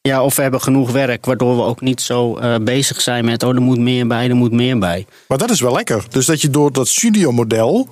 [0.00, 3.42] ja, of we hebben genoeg werk, waardoor we ook niet zo eh, bezig zijn met,
[3.42, 5.06] oh, er moet meer bij, er moet meer bij.
[5.28, 6.04] Maar dat is wel lekker.
[6.10, 7.88] Dus dat je door dat studiomodel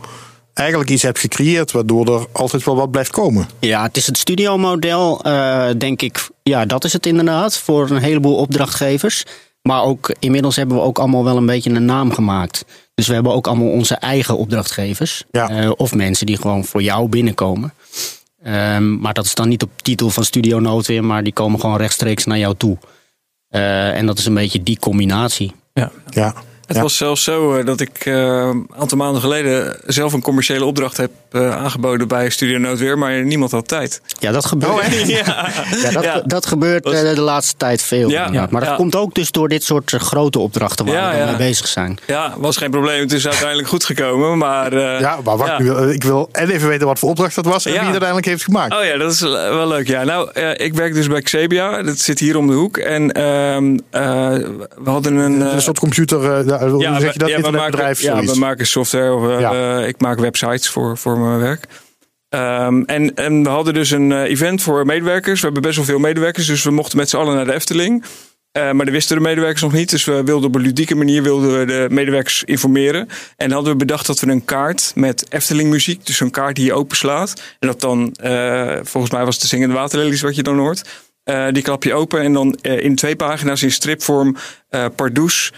[0.54, 3.48] eigenlijk iets hebt gecreëerd waardoor er altijd wel wat blijft komen.
[3.60, 6.28] Ja, het is het studiomodel, eh denk ik.
[6.42, 9.24] Ja, dat is het inderdaad voor een heleboel opdrachtgevers.
[9.62, 12.64] Maar ook inmiddels hebben we ook allemaal wel een beetje een naam gemaakt.
[12.94, 15.24] Dus we hebben ook allemaal onze eigen opdrachtgevers.
[15.30, 15.48] Ja.
[15.48, 17.72] Eh, of mensen die gewoon voor jou binnenkomen.
[18.42, 21.76] Ehm, maar dat is dan niet op titel van Studio Noodweer, maar die komen gewoon
[21.76, 22.78] rechtstreeks naar jou toe.
[23.48, 25.52] Eh, en dat is een beetje die combinatie.
[25.72, 25.90] Ja.
[26.10, 26.34] Ja.
[26.70, 26.84] Het Ja.
[26.84, 30.96] was zelfs zo eh, dat ik eh, een aantal maanden geleden zelf een commerciële opdracht
[30.96, 34.00] heb eh, aangeboden bij Studio Noodweer, maar niemand had tijd.
[34.18, 34.72] Ja, dat gebeurt.
[34.72, 35.48] Oh, ja.
[35.82, 36.22] Ja, dat, Ja.
[36.24, 38.08] dat gebeurt Was- eh, de laatste tijd veel.
[38.08, 38.28] Ja.
[38.30, 38.74] Maar dat Ja.
[38.76, 41.98] komt ook dus door dit soort grote opdrachten waar Ja, we mee bezig zijn.
[42.06, 43.00] ja, was geen probleem.
[43.00, 44.72] Het is uiteindelijk goed gekomen, maar...
[44.72, 45.58] eh, Ja, maar wacht, ja.
[45.58, 47.78] ik wil- ik wil en even weten wat voor opdracht dat was en Ja.
[47.78, 48.74] wie het uiteindelijk heeft gemaakt.
[48.74, 49.86] Oh ja, dat is wel leuk.
[49.88, 51.82] Ja, nou, eh, ik werk dus bij Xebia.
[51.82, 52.76] Dat zit hier om de hoek.
[52.76, 54.02] En ehm, eh,
[54.84, 55.40] we hadden een.
[55.40, 57.28] een soort computer, eh, ja, hoe ja, zeg je dat?
[57.28, 59.14] we- ja, we maken, ja, we maken software.
[59.14, 59.78] Of, eh, Ja.
[59.80, 61.66] eh, ik maak websites voor, voor mijn werk.
[62.28, 65.38] Ehm, en, en we hadden dus een eh, event voor medewerkers.
[65.40, 68.04] We hebben best wel veel medewerkers, dus we mochten met z'n allen naar de Efteling.
[68.52, 69.90] Maar dat wisten de medewerkers nog niet.
[69.90, 73.00] Dus we wilden op een ludieke manier wilden we de medewerkers informeren.
[73.36, 76.56] En dan hadden we bedacht dat we een kaart met Efteling muziek, dus een kaart
[76.56, 77.42] die je openslaat.
[77.58, 78.16] En dat dan,
[78.82, 80.82] volgens mij was het de zingende waterlelies wat je dan hoort.
[81.50, 84.36] Die klap je open en dan in twee pagina's in stripvorm
[84.96, 85.52] Pardoes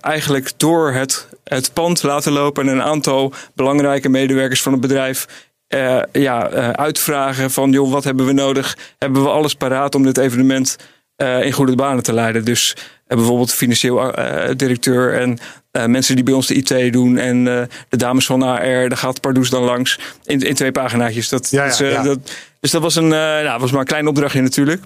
[0.00, 5.26] eigenlijk door het, het pand laten lopen en een aantal belangrijke medewerkers van het bedrijf
[5.66, 8.76] eh, ja, eh, uitvragen van joh, wat hebben we nodig?
[8.98, 10.76] Hebben we alles paraat om dit evenement
[11.16, 12.44] eh, in goede banen te leiden?
[12.44, 12.76] Dus
[13.06, 14.12] bijvoorbeeld financieel
[14.56, 15.38] directeur en
[15.90, 17.44] mensen die bij ons de IT doen en
[17.88, 21.28] de dames van AR, daar gaat Pardoes dan langs in, in twee paginaatjes.
[21.28, 22.02] Dat, Ja, ja, is, ja.
[22.02, 22.18] dat,
[22.60, 24.82] dus dat was, een, nou, was maar een klein opdrachtje natuurlijk.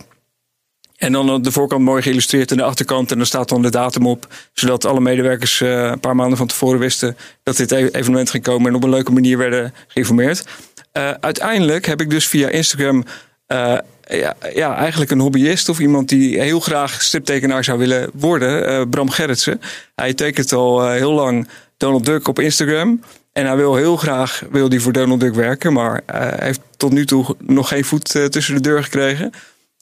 [1.01, 3.11] En dan op de voorkant mooi geïllustreerd en de achterkant.
[3.11, 4.26] En daar staat dan de datum op.
[4.53, 8.42] Zodat alle medewerkers eh, een paar maanden van tevoren wisten dat dit e- evenement ging
[8.42, 8.68] komen.
[8.68, 10.44] En op een leuke manier werden geïnformeerd.
[10.92, 13.05] Eh, uiteindelijk heb ik dus via Instagram
[13.46, 13.76] eh,
[14.09, 18.66] ja, ja, eigenlijk een hobbyist of iemand die heel graag striptekenaar zou willen worden.
[18.66, 19.61] eh, Bram Gerritsen.
[19.94, 23.03] Hij tekent al eh, heel lang Donald Duck op Instagram.
[23.32, 25.72] En hij wil heel graag wil die voor Donald Duck werken.
[25.72, 29.32] Maar eh, hij heeft tot nu toe nog geen voet eh, tussen de deur gekregen.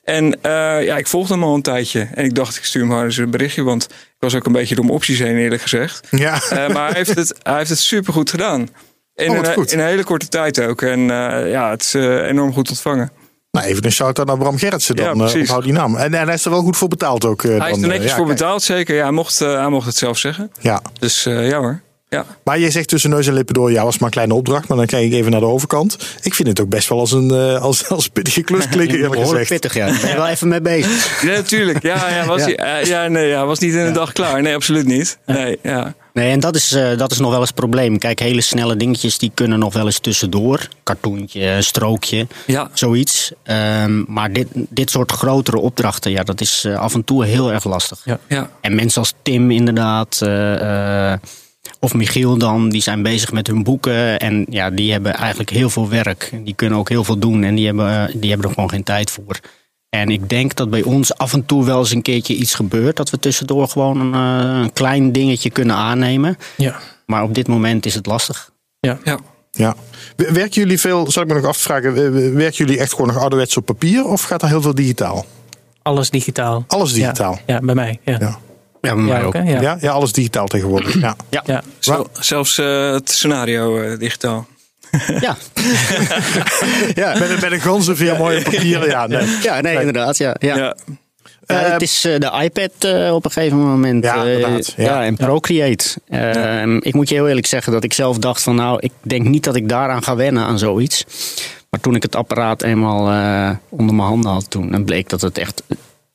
[0.09, 2.09] En eh, ja, ik volgde hem al een tijdje.
[2.15, 3.63] En ik dacht, ik stuur hem maar eens een berichtje.
[3.63, 6.07] Want ik was ook een beetje door mijn opties heen, eerlijk gezegd.
[6.11, 6.41] Ja.
[6.51, 8.69] Eh, maar hij heeft het, hij heeft het supergoed gedaan.
[9.15, 9.73] In, Oh, een, goed.
[9.73, 10.83] in een hele korte tijd ook.
[10.83, 13.11] En eh, ja, het is enorm goed ontvangen.
[13.51, 15.19] Nou, even een shout-out naar Bram Gerritsen dan.
[15.19, 15.97] Ja, onthoud die naam.
[15.97, 17.43] En, en hij is er wel goed voor betaald ook.
[17.43, 18.95] Hij dan, is er netjes ja, voor betaald, zeker.
[18.95, 20.53] Ja, hij, mocht, hij mocht het zelf zeggen.
[20.61, 20.83] Ja.
[20.99, 21.81] Dus ja hoor.
[22.11, 22.27] Ja.
[22.45, 24.69] Maar je zegt tussen neus en lippen door, ja, was maar een kleine opdracht.
[24.69, 25.97] Maar dan kijk ik even naar de overkant.
[26.23, 29.13] Ik vind het ook best wel als een eh, als, als pittige klus klinken, eerlijk
[29.15, 29.61] Behoorlijk gezegd.
[29.61, 29.87] pittig, ja.
[29.91, 31.21] Daar ben je wel even mee bezig.
[31.23, 31.83] ja, natuurlijk.
[31.83, 32.45] Ja, ja, was Ja.
[32.45, 34.43] Hij, eh, ja, nee, ja, was niet in een dag klaar.
[34.43, 35.19] Nee, absoluut niet.
[35.27, 35.95] Nee, ja.
[36.13, 37.99] Nee, en dat is, eh, dat is nog wel eens het probleem.
[37.99, 40.69] Kijk, hele snelle dingetjes die kunnen nog wel eens tussendoor.
[40.85, 42.71] Cartoontje, strookje, Ja.
[42.73, 43.33] zoiets.
[43.43, 47.65] Ehm, maar dit, dit soort grotere opdrachten, ja, dat is af en toe heel erg
[47.65, 48.01] lastig.
[48.05, 48.19] Ja.
[48.29, 48.51] Ja.
[48.61, 51.19] En mensen als Tim inderdaad, eh, eh,
[51.81, 54.19] of Michiel dan, die zijn bezig met hun boeken.
[54.19, 56.33] En ja, die hebben eigenlijk heel veel werk.
[56.45, 58.83] Die kunnen ook heel veel doen en die hebben, eh, die hebben er gewoon geen
[58.83, 59.39] tijd voor.
[59.89, 62.97] En ik denk dat bij ons af en toe wel eens een keertje iets gebeurt.
[62.97, 66.37] Dat we tussendoor gewoon een, eh, een klein dingetje kunnen aannemen.
[66.57, 66.77] Ja.
[67.07, 68.51] Maar op dit moment is het lastig.
[68.81, 68.99] ja.
[69.51, 69.75] Ja.
[70.17, 71.95] W- Werken jullie veel, zal ik me nog afvragen,
[72.35, 75.27] werken jullie echt gewoon nog ouderwets op papier of gaat er heel veel digitaal?
[75.83, 76.65] Alles digitaal.
[76.67, 77.33] Alles digitaal.
[77.47, 77.99] Ja, ja bij mij.
[78.05, 78.17] Ja.
[78.21, 78.39] Ja.
[78.81, 79.27] Ja, bij mij Ja, ook.
[79.27, 79.43] ook, hè?
[79.53, 79.61] ja.
[79.61, 81.01] Ja, ja alles digitaal tegenwoordig.
[81.01, 81.17] Ja.
[81.45, 81.63] Ja.
[81.79, 84.47] Zel- zelfs eh, het scenario eh, digitaal.
[85.21, 85.37] Ja.
[86.95, 87.19] ja.
[87.19, 88.89] Met, een- met een ganzenveer mooi op papier.
[88.89, 89.27] Ja, nee.
[89.43, 90.17] Ja, nee, inderdaad.
[90.19, 90.57] Ja, ja.
[90.57, 90.77] Ja.
[91.47, 94.05] Ja, Eh, het is eh, de iPad eh, op een gegeven moment.
[94.05, 94.85] Ja, eh, inderdaad, ja.
[94.85, 95.05] ja.
[95.05, 95.85] en Procreate.
[96.09, 99.27] Eh, Ik moet je heel eerlijk zeggen dat ik zelf dacht van nou, ik denk
[99.27, 101.05] niet dat ik daaraan ga wennen aan zoiets.
[101.71, 105.21] Maar toen ik het apparaat eenmaal eh, onder mijn handen had toen, en bleek dat
[105.21, 105.63] het echt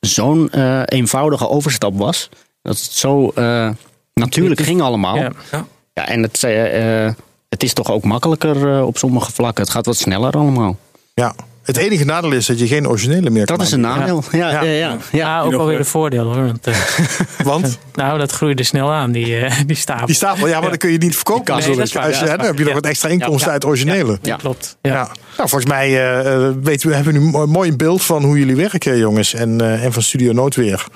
[0.00, 2.28] zo'n eh, eenvoudige overstap was.
[2.64, 3.68] Dat het zo eh,
[4.14, 5.16] natuurlijk ging allemaal.
[5.16, 5.30] Ja.
[5.50, 6.08] Ja, Ja.
[6.08, 7.12] en het, eh, eh,
[7.48, 9.62] het is toch ook makkelijker eh, op sommige vlakken.
[9.64, 10.76] Het gaat wat sneller allemaal.
[11.14, 11.34] ja.
[11.64, 14.22] Het enige nadeel is dat je geen originele meer kan Dat is een nadeel.
[14.30, 14.62] Ja, Ja.
[14.62, 14.96] ja.
[15.12, 16.44] Ja, ook nog, wel weer eh, een voordeel hoor.
[16.44, 16.74] Want, eh,
[17.44, 20.06] Want nou, dat groeide snel aan, die, eh, die stapel.
[20.06, 21.44] die stapel, ja, maar dan kun je niet verkopen.
[21.56, 23.52] Nee, Als je- hè, dan heb je nog wat extra inkomsten Ja.
[23.52, 24.18] uit originele.
[24.22, 24.76] Ja, klopt.
[24.82, 24.92] Ja.
[24.92, 25.02] Ja.
[25.36, 28.22] Nou, volgens mij eh, eh, weten we, hebben we nu mo- mooi een beeld van
[28.24, 29.34] hoe jullie werken, jongens.
[29.34, 30.86] En, eh, en van Studio Noodweer.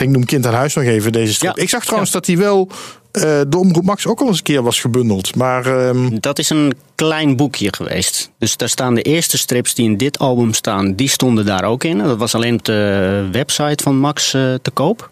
[0.00, 1.56] Ik noem Kind aan Huis nog even deze strip.
[1.56, 1.62] Ja.
[1.62, 2.68] Ik zag trouwens dat die wel
[3.12, 5.34] eh de Omroep Max ook al eens een keer was gebundeld.
[5.36, 8.30] Maar ehm, Dat is een klein boekje geweest.
[8.38, 11.84] Dus daar staan de eerste strips die in dit album staan, die stonden daar ook
[11.84, 11.98] in.
[11.98, 15.10] Dat was alleen op de website van Max eh, te koop.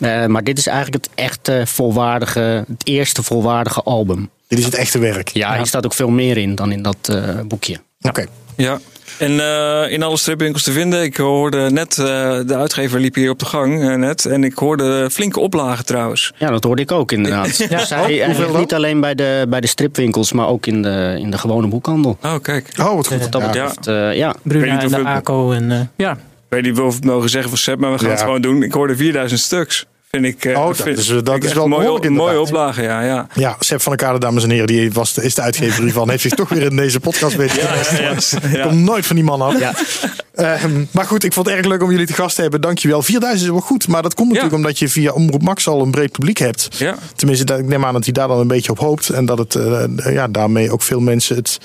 [0.00, 4.30] Eh, maar dit is eigenlijk het echte volwaardige, het eerste volwaardige album.
[4.48, 5.28] dit is het echte werk.
[5.28, 7.80] Ja, hier staat ook veel meer in dan in dat eh, boekje.
[8.00, 8.26] Oké.
[8.56, 8.80] Ja.
[9.18, 11.02] En eh, in alle stripwinkels te vinden.
[11.02, 12.04] Ik hoorde net, eh,
[12.46, 14.24] de uitgever liep hier op de gang eh, net.
[14.24, 16.32] En ik hoorde flinke oplagen trouwens.
[16.38, 17.56] Ja, dat hoorde ik ook inderdaad.
[17.68, 17.78] Ja.
[17.78, 18.60] Dus hij, Oh, hij hoeveel ligt dan?
[18.60, 22.18] niet alleen bij de, bij de stripwinkels, maar ook in de, in de gewone boekhandel.
[22.22, 22.68] Oh, kijk.
[22.80, 23.18] Oh, wat goed.
[23.20, 23.48] Wat dat Ja.
[23.48, 23.84] betreft,
[24.16, 24.28] ja.
[24.30, 25.52] Ik weet Bruna niet en de het- ACO.
[25.52, 26.12] En, ja.
[26.12, 26.18] Ik
[26.58, 28.12] weet niet of we het mogen zeggen van Seb, maar we gaan Ja.
[28.12, 28.62] het gewoon doen.
[28.62, 29.86] Ik hoorde 4000 stuks.
[30.16, 30.44] Vind ik.
[30.44, 33.00] eh, Oh, dat vind- is- dat vind is wel een mooie, oplage, ja.
[33.02, 33.26] ja.
[33.34, 36.10] Ja, Sepp van der Kade, dames en heren, die was, is de uitgever hiervan.
[36.10, 37.56] Heeft zich toch weer in deze podcast weten
[38.52, 38.62] ja.
[38.66, 39.54] Komt nooit van die man af.
[40.34, 42.60] Ehm, maar goed, ik vond het erg leuk om jullie te gast te hebben.
[42.60, 43.02] Dankjewel.
[43.02, 43.88] 4000 is wel goed.
[43.88, 46.68] Maar dat komt natuurlijk omdat je via Omroep Max al een breed publiek hebt.
[46.78, 46.96] Ja.
[47.16, 49.08] Tenminste, dat- ik neem aan dat hij daar dan een beetje op hoopt.
[49.08, 51.58] En dat het eh, ja, daarmee ook veel mensen het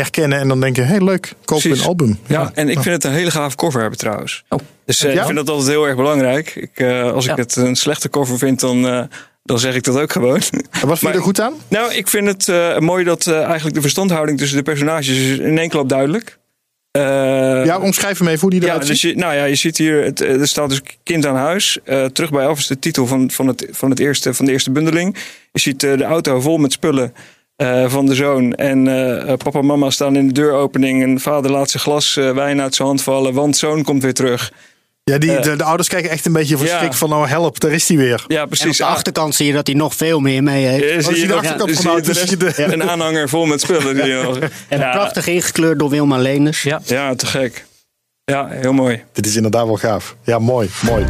[0.00, 0.38] herkennen.
[0.38, 1.80] En dan denken, hé hey, leuk, koop Precies.
[1.80, 2.18] een album.
[2.26, 4.44] Ja, en ik vind het een hele gave cover hebben trouwens.
[4.48, 4.58] Oh.
[4.84, 5.18] Dus eh, Ja?
[5.20, 6.54] ik vind dat altijd heel erg belangrijk.
[6.54, 7.42] Ik, eh, als ik Ja.
[7.42, 9.02] het een slechte cover vind, dan, eh,
[9.42, 10.40] dan zeg ik dat ook gewoon.
[10.80, 11.52] En wat vind je er goed aan?
[11.68, 15.38] nou, ik vind het eh, mooi dat eh, eigenlijk de verstandhouding tussen de personages is
[15.38, 16.38] in één klap duidelijk.
[16.90, 17.02] Eh,
[17.64, 19.10] Ja, omschrijf hem even hoe die ja, eruit dus ziet.
[19.12, 21.78] je, nou ja, je ziet hier, het, er staat dus kind aan huis.
[21.84, 24.52] Eh, terug bij af is de titel van, van, het, van, het eerste, van de
[24.52, 25.16] eerste bundeling.
[25.52, 27.14] Je ziet eh, de auto vol met spullen
[27.56, 28.52] eh, van de zoon.
[28.54, 31.02] En eh, eh, papa en mama staan in de deuropening.
[31.02, 34.52] En vader laat zijn glas wijn uit zijn hand vallen, want zoon komt weer terug.
[35.04, 36.98] Ja, die, de, de ouders kijken echt een beetje verschrikt ja.
[36.98, 38.24] van, nou help, daar is hij weer.
[38.28, 38.76] Ja, En op precies.
[38.76, 40.84] de Ah, achterkant zie je dat hij nog veel meer mee heeft.
[40.84, 43.28] eh, Oh, zie je de achterkant dan van zie de je de rest- Een aanhanger
[43.28, 43.94] vol met spullen.
[43.94, 44.14] Die
[44.68, 46.62] En ja, prachtig ingekleurd door Wilma Leenders.
[46.62, 46.80] Ja.
[46.84, 47.64] ja, te gek.
[48.24, 49.02] Ja, heel mooi.
[49.12, 50.16] Dit is inderdaad wel gaaf.
[50.24, 51.04] Ja, mooi, mooi.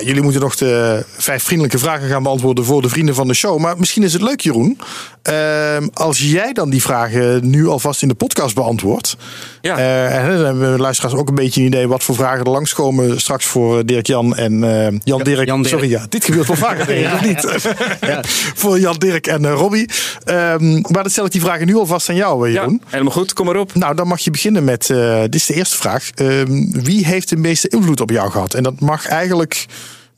[0.00, 3.34] Ja, jullie moeten nog de vijf vriendelijke vragen gaan beantwoorden voor de vrienden van de
[3.34, 3.58] show.
[3.58, 4.78] Maar misschien is het leuk, Jeroen,
[5.22, 9.16] ehm, als jij dan die vragen nu alvast in de podcast beantwoordt.
[9.60, 9.78] Ja.
[9.78, 12.50] Eh, en dan hebben we luisteraars ook een beetje een idee wat voor vragen er
[12.50, 15.46] langskomen straks voor Dirk-Jan en eh, Jan-Dirk.
[15.46, 15.74] Jan-Dirk.
[15.74, 17.46] Sorry, ja, dit gebeurt wel vaker, denk ik, niet?
[18.60, 19.88] voor Jan-Dirk en eh, Robbie.
[20.24, 22.82] Ehm, maar dan stel ik die vragen nu alvast aan jou, eh, Ja, Jeroen.
[22.86, 23.32] helemaal goed.
[23.32, 23.74] Kom maar op.
[23.74, 24.90] Nou, dan mag je beginnen met.
[24.90, 26.10] eh, dit is de eerste vraag.
[26.14, 28.54] Ehm, wie heeft de meeste invloed op jou gehad?
[28.54, 29.66] En dat mag eigenlijk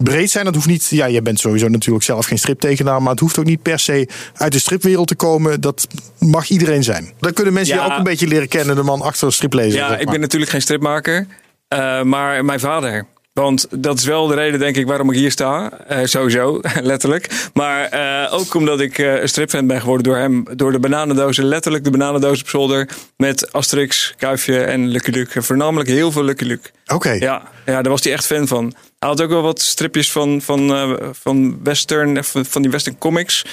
[0.03, 0.45] breed zijn.
[0.45, 0.87] Dat hoeft niet.
[0.91, 3.03] Ja, je bent sowieso natuurlijk zelf geen striptekenaar.
[3.03, 5.61] Maar het hoeft ook niet per se uit de stripwereld te komen.
[5.61, 5.87] Dat
[6.19, 7.13] mag iedereen zijn.
[7.21, 7.85] Dan kunnen mensen Ja.
[7.85, 8.77] je ook een beetje leren kennen.
[8.77, 9.79] De man achter de striplezer.
[9.79, 11.27] Ja, zeg ik ben natuurlijk geen stripmaker,
[11.69, 13.07] eh, maar mijn vader.
[13.33, 15.70] Want dat is wel de reden, denk ik, waarom ik hier sta.
[15.87, 16.61] Eh, sowieso,
[16.93, 17.51] letterlijk.
[17.55, 20.45] Maar eh, ook omdat ik een stripfan ben geworden door hem.
[20.57, 22.89] Door de bananendozen, letterlijk de bananendoos op zolder.
[23.16, 25.43] Met Asterix, Kuifje en Lucky Luke.
[25.43, 26.70] Voornamelijk heel veel Lucky Luke.
[26.87, 27.11] Oké.
[27.11, 28.74] Ja, ja, daar was hij echt fan van.
[28.99, 33.45] Hij had ook wel wat stripjes van, van, van western, van, die western comics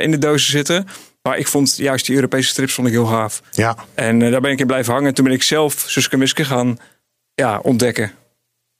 [0.00, 0.86] in de dozen zitten.
[1.22, 3.42] Maar ik vond juist die Europese strips vond ik heel gaaf.
[3.50, 3.76] Ja.
[3.94, 5.14] En daar ben ik in blijven hangen.
[5.14, 6.78] Toen ben ik zelf Suske en Wiske gaan
[7.34, 8.12] ja, ontdekken.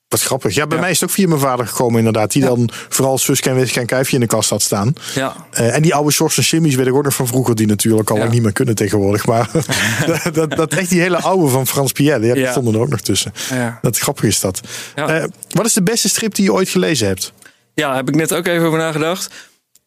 [0.09, 0.55] Wat grappig.
[0.55, 0.83] Ja, bij Ja.
[0.83, 2.33] mij is het ook via mijn vader gekomen inderdaad.
[2.33, 4.93] Die dan vooral Suske en Wiske en Kuifje in de kast had staan.
[5.15, 7.55] Ja, Eh, en die oude Sjors en Shimmy's weet ik ook nog van vroeger.
[7.55, 9.27] Die natuurlijk al niet meer kunnen tegenwoordig.
[9.27, 9.51] Maar
[10.07, 12.21] dat, dat, dat echt die hele oude van Frans Pierre.
[12.21, 12.51] Die Ja.
[12.51, 13.33] stonden er ook nog tussen.
[13.51, 13.79] ja.
[13.83, 14.61] Dat grappig is dat.
[14.95, 17.33] Eh, wat is de beste strip die je ooit gelezen hebt?
[17.75, 19.31] ja, heb ik net ook even over nagedacht.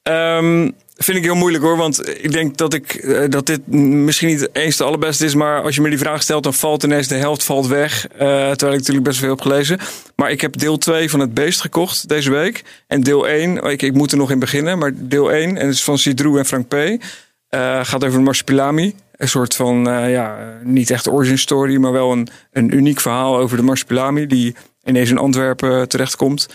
[0.03, 0.69] Ehm,
[1.03, 1.77] vind ik heel moeilijk hoor.
[1.77, 5.35] Want ik denk dat, ik, eh, dat dit misschien niet eens de allerbeste is.
[5.35, 8.07] Maar als je me die vraag stelt, dan valt ineens de helft valt weg.
[8.07, 9.79] Eh, terwijl ik natuurlijk best veel heb gelezen.
[10.15, 12.63] Maar ik heb deel 2 van Het Beest gekocht deze week.
[12.87, 14.77] En deel 1, ik, ik moet er nog in beginnen.
[14.77, 16.73] Maar deel 1, en het is van Sidrou en Frank P.
[16.73, 16.99] eh,
[17.83, 18.95] gaat over de Marsupilami.
[19.15, 23.57] Een soort van, ja, niet echt origin story, maar wel een, een uniek verhaal over
[23.57, 24.27] de Marsupilami.
[24.27, 26.47] Die ineens in Antwerpen terechtkomt.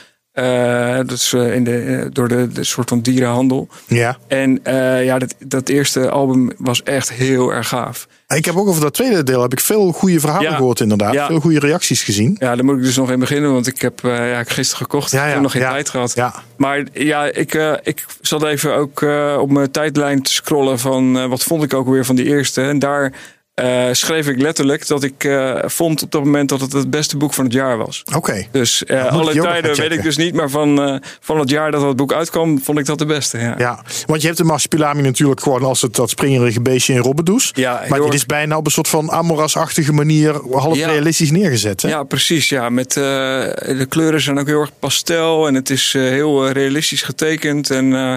[1.07, 3.69] Dat is eh, in de, eh, door de, de soort van dierenhandel.
[3.87, 4.17] Ja.
[4.29, 4.61] En
[5.05, 8.07] ja, dat, dat eerste album was echt heel erg gaaf.
[8.29, 10.57] Ik heb ook over dat tweede deel heb ik veel goede verhalen Ja.
[10.57, 11.13] gehoord inderdaad.
[11.13, 11.27] Ja.
[11.27, 12.37] Veel goede reacties gezien.
[12.39, 15.11] Ja, daar moet ik dus nog in beginnen, want ik heb, eh, ja, gisteren gekocht.
[15.11, 16.15] Ja, ik heb nog geen tijd gehad.
[16.15, 16.35] Ja.
[16.57, 19.05] Maar ja, ik, ik zat even ook
[19.41, 22.63] op mijn tijdlijn te scrollen van wat vond ik ook weer van die eerste.
[22.63, 23.13] En daar
[23.57, 27.17] eh, schreef ik letterlijk dat ik eh, vond op dat moment dat het het beste
[27.17, 28.03] boek van het jaar was.
[28.17, 28.47] Oké.
[28.51, 31.71] Dus eh, ik alle tijden weet ik dus niet, maar van, eh, van het jaar
[31.71, 33.39] dat dat boek uitkwam, vond ik dat de beste.
[33.39, 36.99] Ja, Ja, want je hebt de Marsupilami natuurlijk gewoon als het dat springerige beestje in
[37.01, 37.51] Robbedoes.
[37.55, 40.89] Ja, maar dit erg- is bijna op een soort van Amoras-achtige manier half Ja.
[40.89, 41.83] realistisch neergezet.
[41.83, 41.89] Hè?
[41.89, 42.49] Ja, precies.
[42.49, 42.69] Ja.
[42.71, 47.71] Met, eh, de kleuren zijn ook heel erg pastel en het is heel realistisch getekend
[47.71, 48.15] en eh,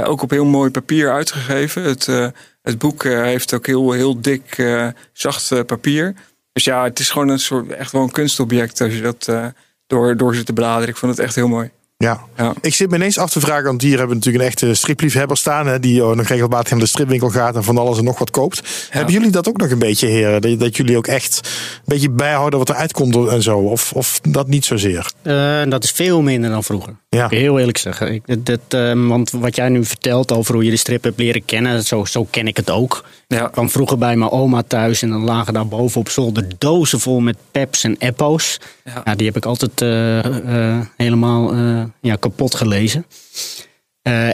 [0.00, 1.82] eh, ook op heel mooi papier uitgegeven.
[1.82, 2.26] Het, eh,
[2.62, 6.14] het boek eh, heeft ook heel, heel dik, eh, zacht eh, papier.
[6.52, 9.46] Dus ja, het is gewoon een soort echt wel een kunstobject als je dat eh,
[9.86, 10.88] door, door zit te bladeren.
[10.88, 11.70] Ik vond het echt heel mooi.
[11.96, 12.20] Ja.
[12.36, 12.54] Ja.
[12.60, 15.36] Ik zit me ineens af te vragen, want hier hebben we natuurlijk een echte stripliefhebber
[15.36, 15.66] staan.
[15.66, 18.30] Hè, die oh, nog regelmatig naar de stripwinkel gaat en van alles en nog wat
[18.30, 18.88] koopt.
[18.90, 20.40] Hebben jullie dat ook nog een beetje, heren?
[20.40, 23.58] Dat, dat jullie ook echt een beetje bijhouden wat er uitkomt en zo?
[23.58, 25.12] Of, of dat niet zozeer?
[25.22, 26.96] Eh, dat is veel minder dan vroeger.
[27.16, 27.24] Ja.
[27.24, 28.12] Ik heel eerlijk zeggen.
[28.12, 31.18] Ik, dat, dat, eh, want wat jij nu vertelt over hoe je de strip hebt
[31.18, 33.04] leren kennen, zo, zo ken ik het ook.
[33.26, 33.46] Ja.
[33.46, 37.00] Ik kwam vroeger bij mijn oma thuis en dan lagen daar boven op zolder dozen
[37.00, 38.58] vol met peps en eppo's.
[38.84, 39.02] Ja.
[39.04, 39.14] Ja.
[39.14, 43.06] die heb ik altijd eh, eh, helemaal eh, ja, kapot gelezen.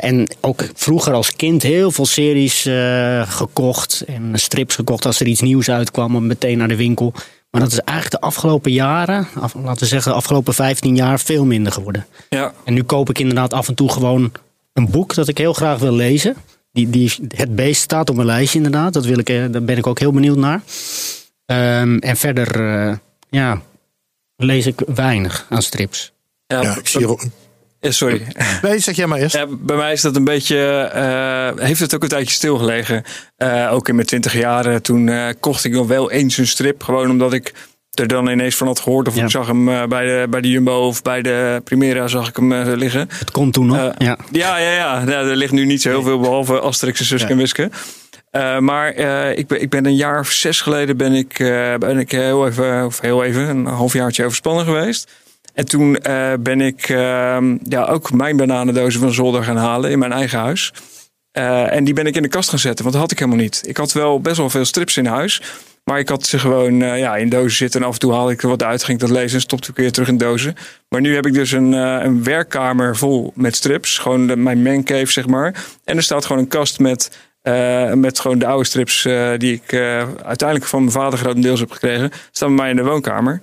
[0.01, 2.69] En ook vroeger als kind heel veel series
[3.29, 7.15] gekocht en strips gekocht als er iets nieuws uitkwam, meteen naar de winkel.
[7.59, 11.21] Maar dat is eigenlijk de afgelopen jaren, af- laten we zeggen de afgelopen 15 jaar,
[11.21, 12.07] veel minder geworden.
[12.29, 14.33] Ja, En nu koop ik inderdaad af en toe gewoon
[14.73, 16.37] een boek dat ik heel graag wil lezen.
[16.73, 18.93] Die, die, het beest staat op mijn lijstje inderdaad.
[18.93, 20.61] Dat wil ik, eh, daar ben ik ook heel benieuwd naar.
[21.47, 22.97] Ehm, en verder, eh,
[23.29, 23.61] ja,
[24.37, 26.13] lees ik weinig aan strips.
[26.47, 27.25] ja, Ja, ik zie ook-
[27.81, 28.23] sorry.
[28.63, 29.35] Nee, zeg jij maar eerst.
[29.35, 30.59] Ja, bij mij is dat een beetje,
[30.93, 33.03] eh, heeft het ook een tijdje stilgelegen.
[33.37, 36.83] Eh, ook in mijn twintig jaren, toen eh, kocht ik nog wel eens een strip.
[36.83, 37.53] Gewoon omdat ik
[37.95, 39.09] er dan ineens van had gehoord.
[39.09, 39.25] Of Ja.
[39.25, 42.37] ik zag hem eh, bij, de, bij de Jumbo of bij de Primera zag ik
[42.37, 43.09] hem eh, liggen.
[43.19, 43.77] Het komt toen nog.
[43.77, 44.19] Eh, ja.
[44.31, 45.05] Ja, ja, ja.
[45.05, 47.71] Nou, er ligt nu niet zo heel veel behalve Asterix en Suske en Wiske.
[48.31, 51.75] Eh, maar eh, ik, ben, ik ben een jaar of zes geleden ben ik, eh,
[51.75, 55.11] ben ik heel even, of heel even, een halfjaartje overspannen geweest.
[55.57, 59.99] En toen eh, ben ik eh, ja, ook mijn bananendozen van zolder gaan halen in
[59.99, 60.73] mijn eigen huis.
[61.33, 63.41] Eh, en die ben ik in de kast gaan zetten, want dat had ik helemaal
[63.41, 63.63] niet.
[63.67, 65.43] Ik had wel best wel veel strips in huis.
[65.85, 67.81] Maar ik had ze gewoon eh, ja, in dozen zitten.
[67.81, 69.77] En af en toe haalde ik er wat uit, ging dat lezen en stopte ik
[69.77, 70.55] weer terug in dozen.
[70.89, 73.99] Maar nu heb ik dus een, een werkkamer vol met strips.
[73.99, 75.65] Gewoon de, mijn mancave, zeg maar.
[75.85, 77.19] En er staat gewoon een kast met,
[77.95, 79.03] met gewoon de oude strips
[79.37, 79.75] die ik
[80.25, 82.11] uiteindelijk van mijn vader grotendeels heb gekregen.
[82.31, 83.41] Staan bij mij in de woonkamer.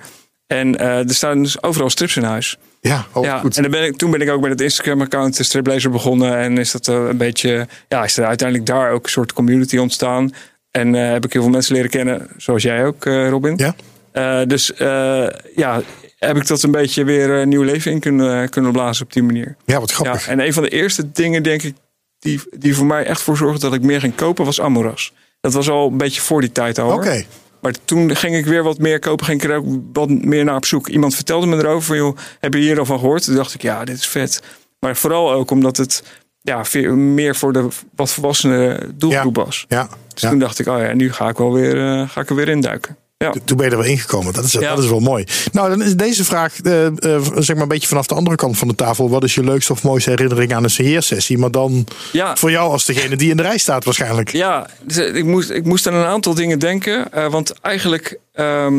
[0.53, 2.57] En eh, er staan dus overal strips in huis.
[2.81, 3.55] Ja, oh, ja, goed.
[3.55, 6.37] en dan ben ik, toen ben ik ook met het Instagram-account de Striplezer begonnen.
[6.37, 9.77] En is dat eh, een beetje, ja, is er uiteindelijk daar ook een soort community
[9.77, 10.33] ontstaan.
[10.71, 13.53] En eh, heb ik heel veel mensen leren kennen, zoals jij ook, eh, Robin.
[13.57, 13.75] Ja.
[14.11, 15.81] Eh, dus eh, ja,
[16.19, 19.23] heb ik dat een beetje weer een nieuw leven in kunnen, kunnen blazen op die
[19.23, 19.55] manier.
[19.65, 20.27] Ja, wat Ja, grappig.
[20.27, 21.75] en een van de eerste dingen, denk ik,
[22.19, 25.13] die, die voor mij echt voor zorgde dat ik meer ging kopen, was Amoras.
[25.41, 26.93] Dat was al een beetje voor die tijd al.
[26.93, 27.25] Oké.
[27.63, 30.55] Maar toen ging ik weer wat meer kopen, ging ik er ook wat meer naar
[30.55, 30.87] op zoek.
[30.87, 33.23] Iemand vertelde me erover van, joh, heb je hier al van gehoord?
[33.23, 34.41] Toen dacht ik, ja, dit is vet.
[34.79, 36.03] Maar vooral ook omdat het
[36.41, 39.65] ja, meer voor de wat volwassene doelgroep was.
[39.67, 39.89] Ja.
[40.13, 40.29] Dus ja.
[40.29, 42.49] toen dacht ik, oh ja, nu ga ik, wel weer, eh, ga ik er weer
[42.49, 42.97] induiken.
[43.23, 43.33] Ja.
[43.45, 44.33] Toen ben je er wel ingekomen.
[44.33, 44.75] Dat is, Ja.
[44.75, 45.23] dat is wel mooi.
[45.51, 46.93] Nou, dan is deze vraag, eh, eh,
[47.35, 49.09] zeg maar een beetje vanaf de andere kant van de tafel.
[49.09, 51.37] Wat is je leukste of mooiste herinnering aan een CR-sessie?
[51.37, 52.35] Maar dan Ja.
[52.35, 54.31] voor jou als degene die in de rij staat waarschijnlijk.
[54.31, 57.11] Ja, dus ik moest, ik moest aan een aantal dingen denken.
[57.11, 58.73] eh, want eigenlijk ehm,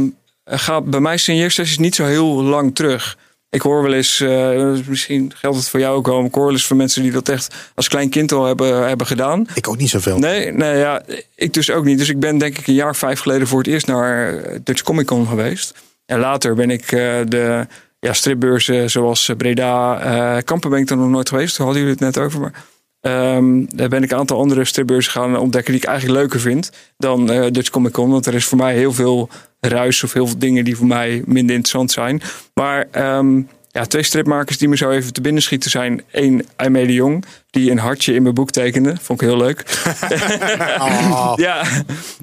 [0.45, 3.17] gaat bij mij signeersessies niet zo heel lang terug.
[3.55, 6.45] Ik hoor wel eens, eh, misschien geldt het voor jou ook wel, maar ik hoor
[6.45, 9.47] wel eens van mensen die dat echt als klein kind al hebben, hebben gedaan.
[9.55, 10.19] Ik ook niet zoveel.
[10.19, 11.03] Nee, nee, ja,
[11.35, 11.99] ik dus ook niet.
[11.99, 14.59] Dus ik ben denk ik een jaar of vijf geleden voor het eerst naar eh,
[14.65, 15.75] Dutch Comic Con geweest.
[16.07, 17.67] En later ben ik eh, de
[18.01, 21.57] ja, stripbeurzen zoals Breda, eh Kampen ben ik er nog nooit geweest.
[21.57, 22.41] Daar hadden jullie het net over.
[22.41, 22.53] Maar
[23.01, 26.71] ehm, daar ben ik een aantal andere stripbeurzen gaan ontdekken die ik eigenlijk leuker vind
[26.97, 28.11] dan Dutch Comic Con.
[28.11, 29.29] Want er is voor mij heel veel
[29.65, 32.23] ruis of heel veel dingen die voor mij minder interessant zijn.
[32.55, 33.41] Maar ehm,
[33.71, 36.03] ja, twee stripmakers die me zo even te binnen schieten zijn.
[36.13, 38.95] Eén, Aimee de Jong, die een hartje in mijn boek tekende.
[39.03, 39.63] Vond ik heel leuk.
[41.37, 41.63] Ja,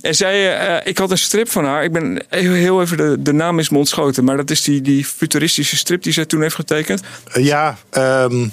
[0.02, 1.84] en zij, eh, ik had een strip van haar.
[1.84, 4.24] Ik ben heel, heel even, de, de naam is me ontschoten.
[4.24, 7.02] Maar dat is die, die futuristische strip die zij toen heeft getekend.
[7.32, 8.48] Eh, ja, ehm,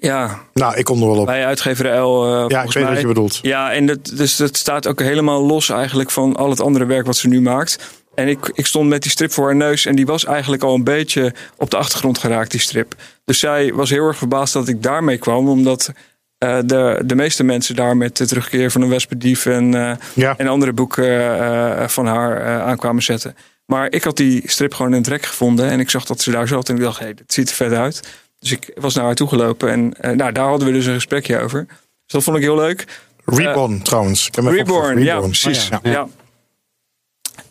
[0.00, 1.26] Ja, nou, ik kom er wel op.
[1.26, 2.24] bij uitgever L.
[2.24, 2.92] eh, Ja, ik weet mij.
[2.92, 3.38] wat je bedoelt.
[3.42, 7.06] Ja, en dat, dus dat staat ook helemaal los eigenlijk van al het andere werk
[7.06, 7.78] wat ze nu maakt.
[8.18, 10.74] En ik, ik stond met die strip voor haar neus en die was eigenlijk al
[10.74, 12.94] een beetje op de achtergrond geraakt, die strip.
[13.24, 15.92] Dus zij was heel erg verbaasd dat ik daarmee kwam, omdat
[16.38, 20.34] eh, de, de meeste mensen daar met de terugkeer van een wespendief en, eh, Ja.
[20.36, 23.36] en andere boeken eh, van haar aankwamen zetten.
[23.66, 26.30] Maar ik had die strip gewoon in het rek gevonden en ik zag dat ze
[26.30, 28.08] daar zat en ik dacht, hé, hey, dit ziet er vet uit.
[28.38, 31.40] Dus ik was naar haar toegelopen en eh, nou, daar hadden we dus een gesprekje
[31.40, 31.66] over.
[31.66, 32.84] Dus dat vond ik heel leuk.
[33.24, 34.28] Reborn trouwens.
[34.32, 35.70] Reborn, ja, precies.
[35.70, 35.90] Oh, ja.
[35.90, 36.08] ja.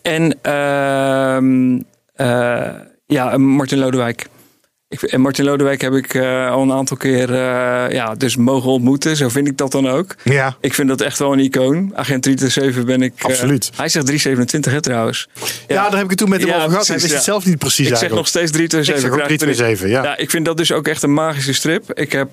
[0.08, 1.80] En ehm,
[2.14, 2.74] eh,
[3.06, 4.26] ja, Martin Lodewijk.
[4.88, 8.70] Ik, en Martin Lodewijk heb ik eh, al een aantal keer eh, ja, dus mogen
[8.70, 9.16] ontmoeten.
[9.16, 10.14] Zo vind ik dat dan ook.
[10.24, 11.90] Ja, Ik vind dat echt wel een icoon.
[11.94, 13.12] Agent 327 ben ik...
[13.18, 13.70] Absoluut.
[13.76, 15.28] hij zegt 327 hè, trouwens.
[15.66, 15.88] ja.
[15.88, 16.86] daar heb ik het toen met hem Ja, over gehad.
[16.86, 18.20] Hij wist het zelf niet precies Ik zeg eigenlijk.
[18.20, 18.94] nog steeds 327.
[18.94, 19.54] Ik zeg ook krijg ik erin.
[19.54, 20.02] 327, ja.
[20.02, 21.92] Ja, ik vind dat dus ook echt een magische strip.
[21.92, 22.30] Ik heb,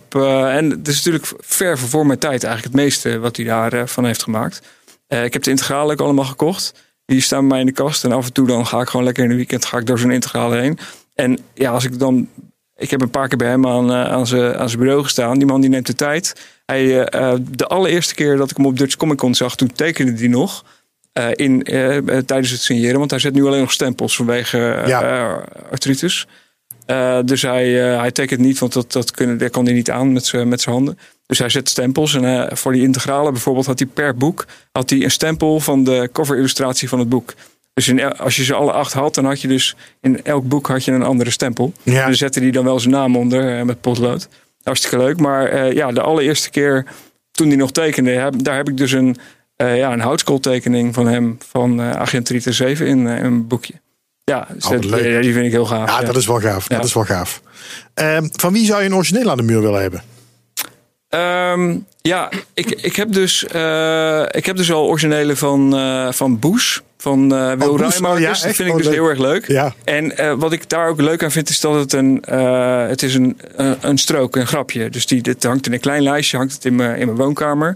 [0.49, 4.05] en het is natuurlijk ver voor mijn tijd eigenlijk het meeste wat hij daarvan van
[4.05, 4.61] heeft gemaakt.
[5.07, 6.73] Ik heb de integralen ook allemaal gekocht.
[7.05, 8.03] Die staan bij mij in de kast.
[8.03, 9.99] En af en toe dan ga ik gewoon lekker in de weekend ga ik door
[9.99, 10.77] zo'n integrale heen.
[11.15, 12.29] En ja, als ik dan...
[12.77, 15.37] Ik heb een paar keer bij hem aan, eh, aan zijn aan zijn bureau gestaan.
[15.37, 16.35] Die man die neemt de tijd.
[16.65, 19.71] Hij, eh, eh, de allereerste keer dat ik hem op Dutch Comic Con zag, toen
[19.73, 20.63] tekende hij nog.
[21.33, 21.63] in,
[22.25, 22.99] tijdens het signeren.
[22.99, 25.43] Want hij zet nu alleen nog stempels vanwege Ja.
[25.71, 26.27] artritis.
[26.85, 29.91] Eh, dus hij, eh, hij tekent niet, want dat, dat, kunnen, dat kan hij niet
[29.91, 30.97] aan met zijn handen.
[31.25, 32.15] Dus hij zet stempels.
[32.15, 35.83] En eh, voor die integrale bijvoorbeeld had hij per boek had hij een stempel van
[35.83, 37.33] de cover-illustratie van het boek.
[37.73, 40.67] Dus in, als je ze alle acht had, dan had je dus in elk boek
[40.67, 41.73] had je een andere stempel.
[41.83, 41.99] Ja.
[41.99, 44.27] En dan zette hij dan wel zijn naam onder met potlood.
[44.63, 45.19] Hartstikke leuk.
[45.19, 46.85] Maar ja, de allereerste keer
[47.31, 49.15] toen hij nog tekende, heb- daar heb ik dus een,
[49.55, 53.73] ja, een houtskooltekening van hem van Agent 327 in, eh, in een boekje.
[54.31, 55.89] Ja, dus Oh, ja, die vind ik heel gaaf.
[55.89, 56.05] Ja, ja.
[56.05, 56.69] dat is wel gaaf.
[56.69, 56.75] Ja.
[56.75, 57.41] Dat is wel gaaf.
[57.93, 60.03] Ehm, van wie zou je een origineel aan de muur willen hebben?
[61.09, 66.39] Ehm, ja, ik, ik, heb dus, eh, ik heb dus al originele van, eh van
[66.39, 66.81] Boes.
[66.97, 67.99] Van eh Wil Rijmakers.
[68.01, 68.55] oh ja, dat echt?
[68.55, 68.95] vind ik Oh, dus leuk.
[68.95, 69.47] heel erg leuk.
[69.47, 69.73] Ja.
[69.83, 72.23] En wat ik daar ook leuk aan vind, is dat het een,
[72.89, 73.39] het is een,
[73.81, 74.89] een, strook, een grapje.
[74.89, 77.75] Dus die, dit hangt in een klein lijstje, hangt het in mijn, in mijn woonkamer.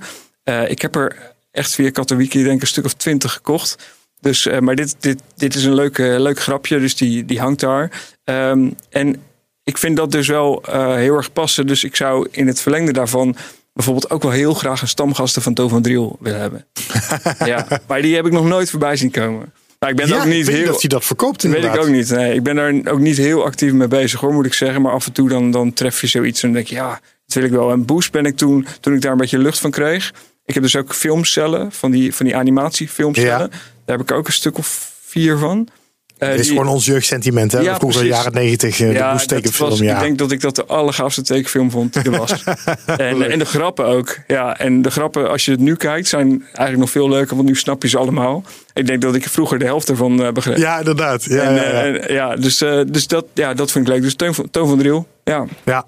[0.67, 1.15] Ik heb er
[1.51, 3.75] echt via Katowiki denk ik een stuk of twintig gekocht.
[4.21, 7.59] Dus, eh, maar dit, dit, dit is een leuk, leuk grapje, dus die, die hangt
[7.59, 7.91] daar.
[8.23, 9.21] Ehm, en
[9.63, 11.67] ik vind dat dus wel eh, heel erg passen.
[11.67, 13.35] Dus ik zou in het verlengde daarvan
[13.73, 16.65] bijvoorbeeld ook wel heel graag een stamgasten van To van Driel willen hebben.
[17.45, 19.53] ja, maar die heb ik nog nooit voorbij zien komen.
[19.79, 20.65] Maar ik ben ja, ook niet ik weet heel.
[20.65, 21.75] dat hij dat verkoopt Weet inderdaad.
[21.75, 22.09] ik ook niet.
[22.09, 24.81] Nee, ik ben daar ook niet heel actief mee bezig hoor, moet ik zeggen.
[24.81, 27.35] Maar af en toe dan, dan tref je zoiets en dan denk je, ja, dat
[27.35, 27.71] wil ik wel.
[27.71, 30.13] En Boost ben ik toen, toen ik daar een beetje lucht van kreeg.
[30.49, 33.49] Ik heb dus ook filmcellen, van die, van die animatiefilmcellen.
[33.85, 35.67] Daar heb ik ook een stuk of vier van.
[36.17, 37.51] Eh, Het is die- gewoon ons jeugdsentiment.
[37.51, 37.59] Hè?
[37.59, 38.17] Ja, Vroeger precies.
[38.17, 39.69] jaren negentig, de ja, dat tekenfilm.
[39.69, 39.93] was, Ja.
[39.95, 42.43] ik denk dat ik dat de allergaafste tekenfilm vond die er was.
[42.85, 44.17] en, en de grappen ook.
[44.27, 47.35] Ja, en de grappen, als je het nu kijkt, zijn eigenlijk nog veel leuker.
[47.35, 48.43] Want nu snap je ze allemaal.
[48.73, 50.57] Ik denk dat ik vroeger de helft ervan eh, begreep.
[50.57, 51.23] ja, inderdaad.
[51.23, 54.01] Ja, En, ja, eh, en, dus, eh, dus dat, ja, dat vind ik leuk.
[54.01, 55.45] Dus Toon van, Toon van Driel, ja.
[55.65, 55.85] Ja.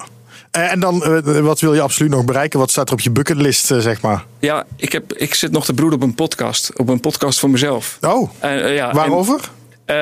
[0.51, 2.59] Eh, En dan, eh, wat wil je absoluut nog bereiken?
[2.59, 4.25] Wat staat er op je bucketlist, eh, zeg maar?
[4.39, 6.71] Ja, ik, heb, ik zit nog te broeden op een podcast.
[6.75, 7.97] Op een podcast voor mezelf.
[8.01, 9.39] Oh, En, eh, ja, waarover?
[9.85, 9.95] En,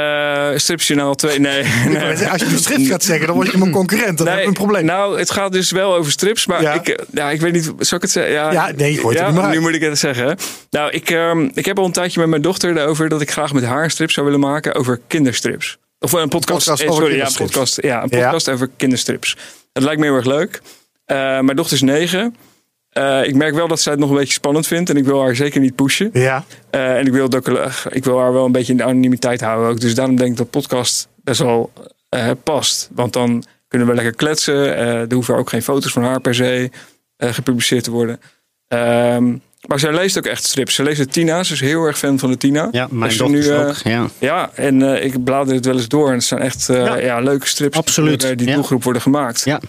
[0.51, 1.63] eh, Stripjournaal 2, nee.
[1.87, 2.27] nee.
[2.29, 4.17] Als je nu strips gaat zeggen, dan word je mijn concurrent.
[4.17, 4.85] Dan heb je een probleem.
[4.85, 6.73] Nou, het gaat dus wel over strips, maar Ja.
[6.73, 8.33] ik, eh, ja, ik weet niet, zal ik het zeggen?
[8.33, 10.37] Ja, Ja, nee, gooi het er maar nu moet ik het zeggen.
[10.69, 13.53] Nou, ik, ehm, ik heb al een tijdje met mijn dochter erover dat ik graag
[13.53, 15.77] met haar een strip zou willen maken over kinderstrips.
[15.99, 18.23] Of een podcast, podcast eh, over sorry, ja, een podcast, ja, een Ja.
[18.23, 19.37] podcast over kinderstrips.
[19.79, 20.61] Dat lijkt me heel erg leuk.
[21.05, 22.35] Eh, mijn dochter is negen.
[22.89, 25.21] Eh, ik merk wel dat zij het nog een beetje spannend vindt en ik wil
[25.21, 26.09] haar zeker niet pushen.
[26.13, 29.41] Ja, Eh, en ik wil, het ik wil haar wel een beetje in de anonimiteit
[29.41, 29.79] houden ook.
[29.79, 31.71] Dus daarom denk ik dat podcast best wel
[32.43, 32.89] past.
[32.93, 34.77] Want dan kunnen we lekker kletsen.
[34.77, 36.69] Er hoeven ook geen foto's van haar per se
[37.17, 38.19] gepubliceerd te worden.
[38.67, 39.35] Ehm,
[39.67, 40.75] maar zij leest ook echt strips.
[40.75, 41.43] Ze leest de Tina.
[41.43, 42.67] Ze is heel erg fan van de Tina.
[42.71, 43.75] Ja, mijn Als je dochter nu, eh, ook.
[43.75, 44.07] Ja.
[44.19, 46.07] Ja, en eh, ik blader het wel eens door.
[46.07, 46.95] En het zijn echt eh, Ja.
[46.97, 47.19] ja.
[47.19, 49.41] leuke strips Absoluut, die voor eh, die doelgroep worden gemaakt.
[49.45, 49.59] ja.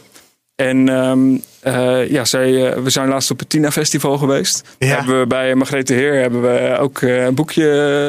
[0.54, 4.62] En ehm, eh, ja, zij, we zijn laatst op het Tina Festival geweest.
[4.78, 7.64] Hebben we bij Margrethe Heer hebben we ook een boekje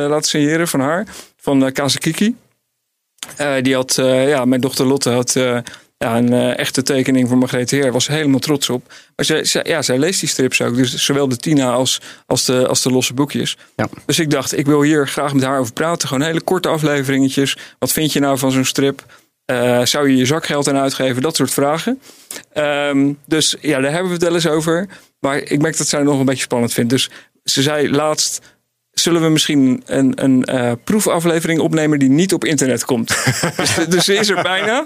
[0.10, 1.06] laten signeren van haar.
[1.38, 2.36] Van Kazakiki.
[3.62, 3.94] Die had,
[4.28, 5.40] ja, mijn dochter Lotte had
[6.02, 7.91] ja, een eh, echte tekening van Margrethe Heer.
[7.91, 8.93] Was helemaal trots op.
[9.16, 10.76] Maar zij, zij- ja, zij leest die strips ook.
[10.76, 13.58] Dus zowel de Tina als, als, de, als de losse boekjes.
[13.76, 13.89] Ja.
[14.06, 16.08] Dus ik dacht, ik wil hier graag met haar over praten.
[16.08, 17.58] Gewoon hele korte afleveringetjes.
[17.80, 19.06] Wat vind je nou van zo'n strip?
[19.45, 21.22] Eh, zou je je zakgeld aan uitgeven?
[21.22, 22.02] Dat soort vragen.
[22.54, 24.88] Ehm, dus ja, daar hebben we het wel eens over.
[25.20, 26.89] Maar ik merk dat zij het nog een beetje spannend vindt.
[26.89, 27.10] Dus
[27.43, 28.39] ze zei laatst...
[28.94, 33.08] Zullen we misschien een, een eh, proefaflevering opnemen die niet op internet komt?
[33.58, 34.86] dus, dus ze is er bijna.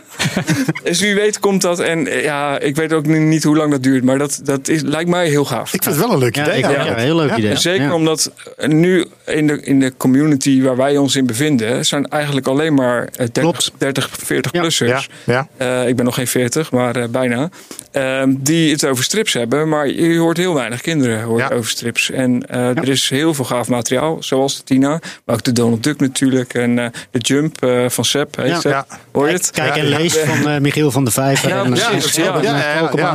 [0.84, 1.80] Dus wie weet komt dat.
[1.80, 4.03] En eh, ja, ik weet ook nu niet hoe lang dat duurt.
[4.03, 5.74] Maar dat, dat is, lijkt mij heel gaaf.
[5.74, 6.58] ik vind het wel een leuk Ja, idee.
[6.58, 6.95] ik, ja, ja.
[6.95, 7.56] heel leuk idee.
[7.56, 7.93] Zeker Ja.
[7.93, 8.32] omdat
[8.66, 13.03] nu in de, in de community waar wij ons in bevinden, zijn eigenlijk alleen maar
[13.03, 13.72] eh, 30, Klopt.
[13.78, 14.60] 30 40 Ja.
[14.60, 15.10] plussers.
[15.26, 15.82] Ja, ja.
[15.82, 17.49] Eh, ik ben nog geen 40, maar eh, bijna.
[17.96, 19.70] Ehm, die het over strips hebben.
[19.70, 21.56] Maar je hoort heel weinig kinderen hoort Ja.
[21.56, 22.10] over strips.
[22.12, 24.89] En eh, er is heel veel gaaf materiaal, zoals de Tina.
[25.26, 26.54] Maar ook de Donald Duck natuurlijk.
[26.54, 28.36] En eh, de Jump eh, van Sepp.
[28.36, 28.86] Heet Ja.
[29.12, 29.52] Hoor je het?
[29.52, 29.98] Kijk en ja.
[29.98, 31.50] lees van Michiel van der Vijver.
[31.50, 32.16] Ja, en, precies.
[32.18, 32.24] en-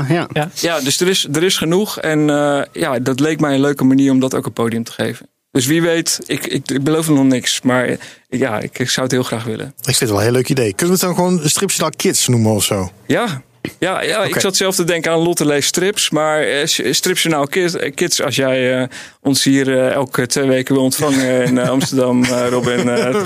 [0.09, 1.99] Ja, ja, dus er is, er is genoeg.
[2.01, 4.93] En eh, ja, dat leek mij een leuke manier om dat ook een podium te
[4.93, 5.28] geven.
[5.51, 7.61] Dus wie weet, ik, ik, ik beloof nog niks.
[7.61, 7.97] Maar
[8.28, 9.66] ja, ik, ik zou het heel graag willen.
[9.66, 10.74] Ik vind het wel een heel leuk idee.
[10.74, 12.91] Kunnen we het dan gewoon Stripjournaal Kids noemen of zo?
[13.07, 13.43] Ja,
[13.78, 16.11] ja, ja ik zat zelf te denken aan Lotte leest strips.
[16.11, 18.86] Maar eh, s- stripjournaal kids, eh, kids, als jij eh,
[19.22, 22.84] ons hier elke twee weken wil ontvangen in Amsterdam, Robin.
[22.84, 23.22] We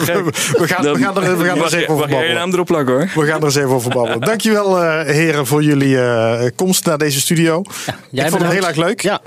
[0.67, 2.35] gaan, Dan we gaan er, we gaan er eens even over babbelen.
[2.35, 3.11] naam erop plakken hoor.
[3.25, 4.21] We gaan er eens even over babbelen.
[4.31, 7.61] Dankjewel eh heren voor jullie eh, komst naar deze studio.
[7.61, 9.01] ik jij vond het heel erg leuk.
[9.03, 9.21] Ja.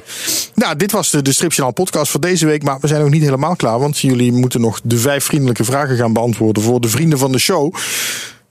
[0.53, 2.63] Nou, dit was de, de Stripjournaal podcast voor deze week.
[2.63, 3.79] Maar we zijn nog niet helemaal klaar.
[3.79, 7.39] Want jullie moeten nog de vijf vriendelijke vragen gaan beantwoorden voor de vrienden van de
[7.39, 7.73] show.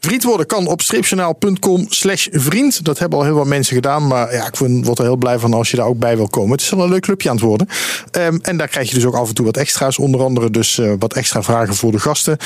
[0.06, 2.84] Vriend worden kan op stripjournaal.com slash vriend.
[2.84, 4.06] Dat hebben al heel wat mensen gedaan.
[4.06, 6.50] Maar ja, ik word er heel blij van als je daar ook bij wil komen.
[6.50, 7.68] Het is wel een leuk clubje aan het worden.
[8.10, 9.98] Ehm, en daar krijg je dus ook af en toe wat extra's.
[9.98, 12.36] Onder andere dus eh, wat extra vragen voor de gasten.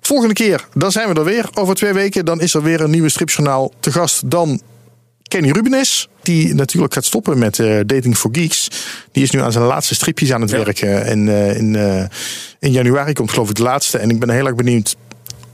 [0.00, 1.50] Volgende keer, dan zijn we er weer.
[1.54, 4.30] Over twee weken, dan is er weer een nieuwe stripjournaal te gast.
[4.30, 4.60] Dan
[5.22, 8.68] Kenny Rubenis, die natuurlijk gaat stoppen met eh, Dating for Geeks.
[9.12, 11.04] Die is nu aan zijn laatste stripjes aan het werken.
[11.04, 11.74] En eh, in,
[12.58, 13.98] in januari komt geloof ik de laatste.
[13.98, 14.96] En ik ben heel erg benieuwd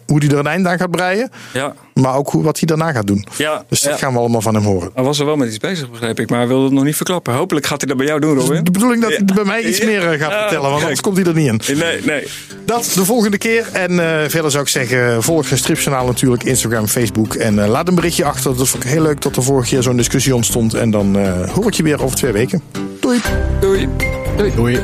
[0.09, 1.31] hoe hij er een eind aan gaat breien.
[1.53, 1.75] Ja.
[1.95, 3.27] Maar ook hoe, wat hij daarna gaat doen.
[3.37, 4.91] Ja, dus dat gaan we allemaal van hem horen.
[4.95, 6.31] Hij was er wel met iets bezig, begrijp ik.
[6.31, 7.35] Maar hij wilde het nog niet verklappen.
[7.35, 8.55] Hopelijk gaat hij dat bij jou doen, Robin.
[8.55, 10.71] Dus de bedoeling dat hij bij mij iets meer eh, gaat vertellen.
[10.71, 11.77] Want anders komt hij er niet in.
[11.77, 12.27] Nee, nee.
[12.65, 13.69] Dat de volgende keer.
[13.73, 16.43] En uh, verder zou ik zeggen, volg het stripjournaal natuurlijk.
[16.43, 17.35] Instagram, Facebook.
[17.35, 18.57] En eh, laat een berichtje achter.
[18.57, 20.75] Dat vond ik heel leuk dat er vorig jaar zo'n discussie ontstond.
[20.75, 22.63] En dan uh, hoor ik je weer over twee weken.
[23.01, 23.21] Doei.
[23.61, 23.89] Doei.
[24.37, 24.55] Doei.
[24.55, 24.81] Doei.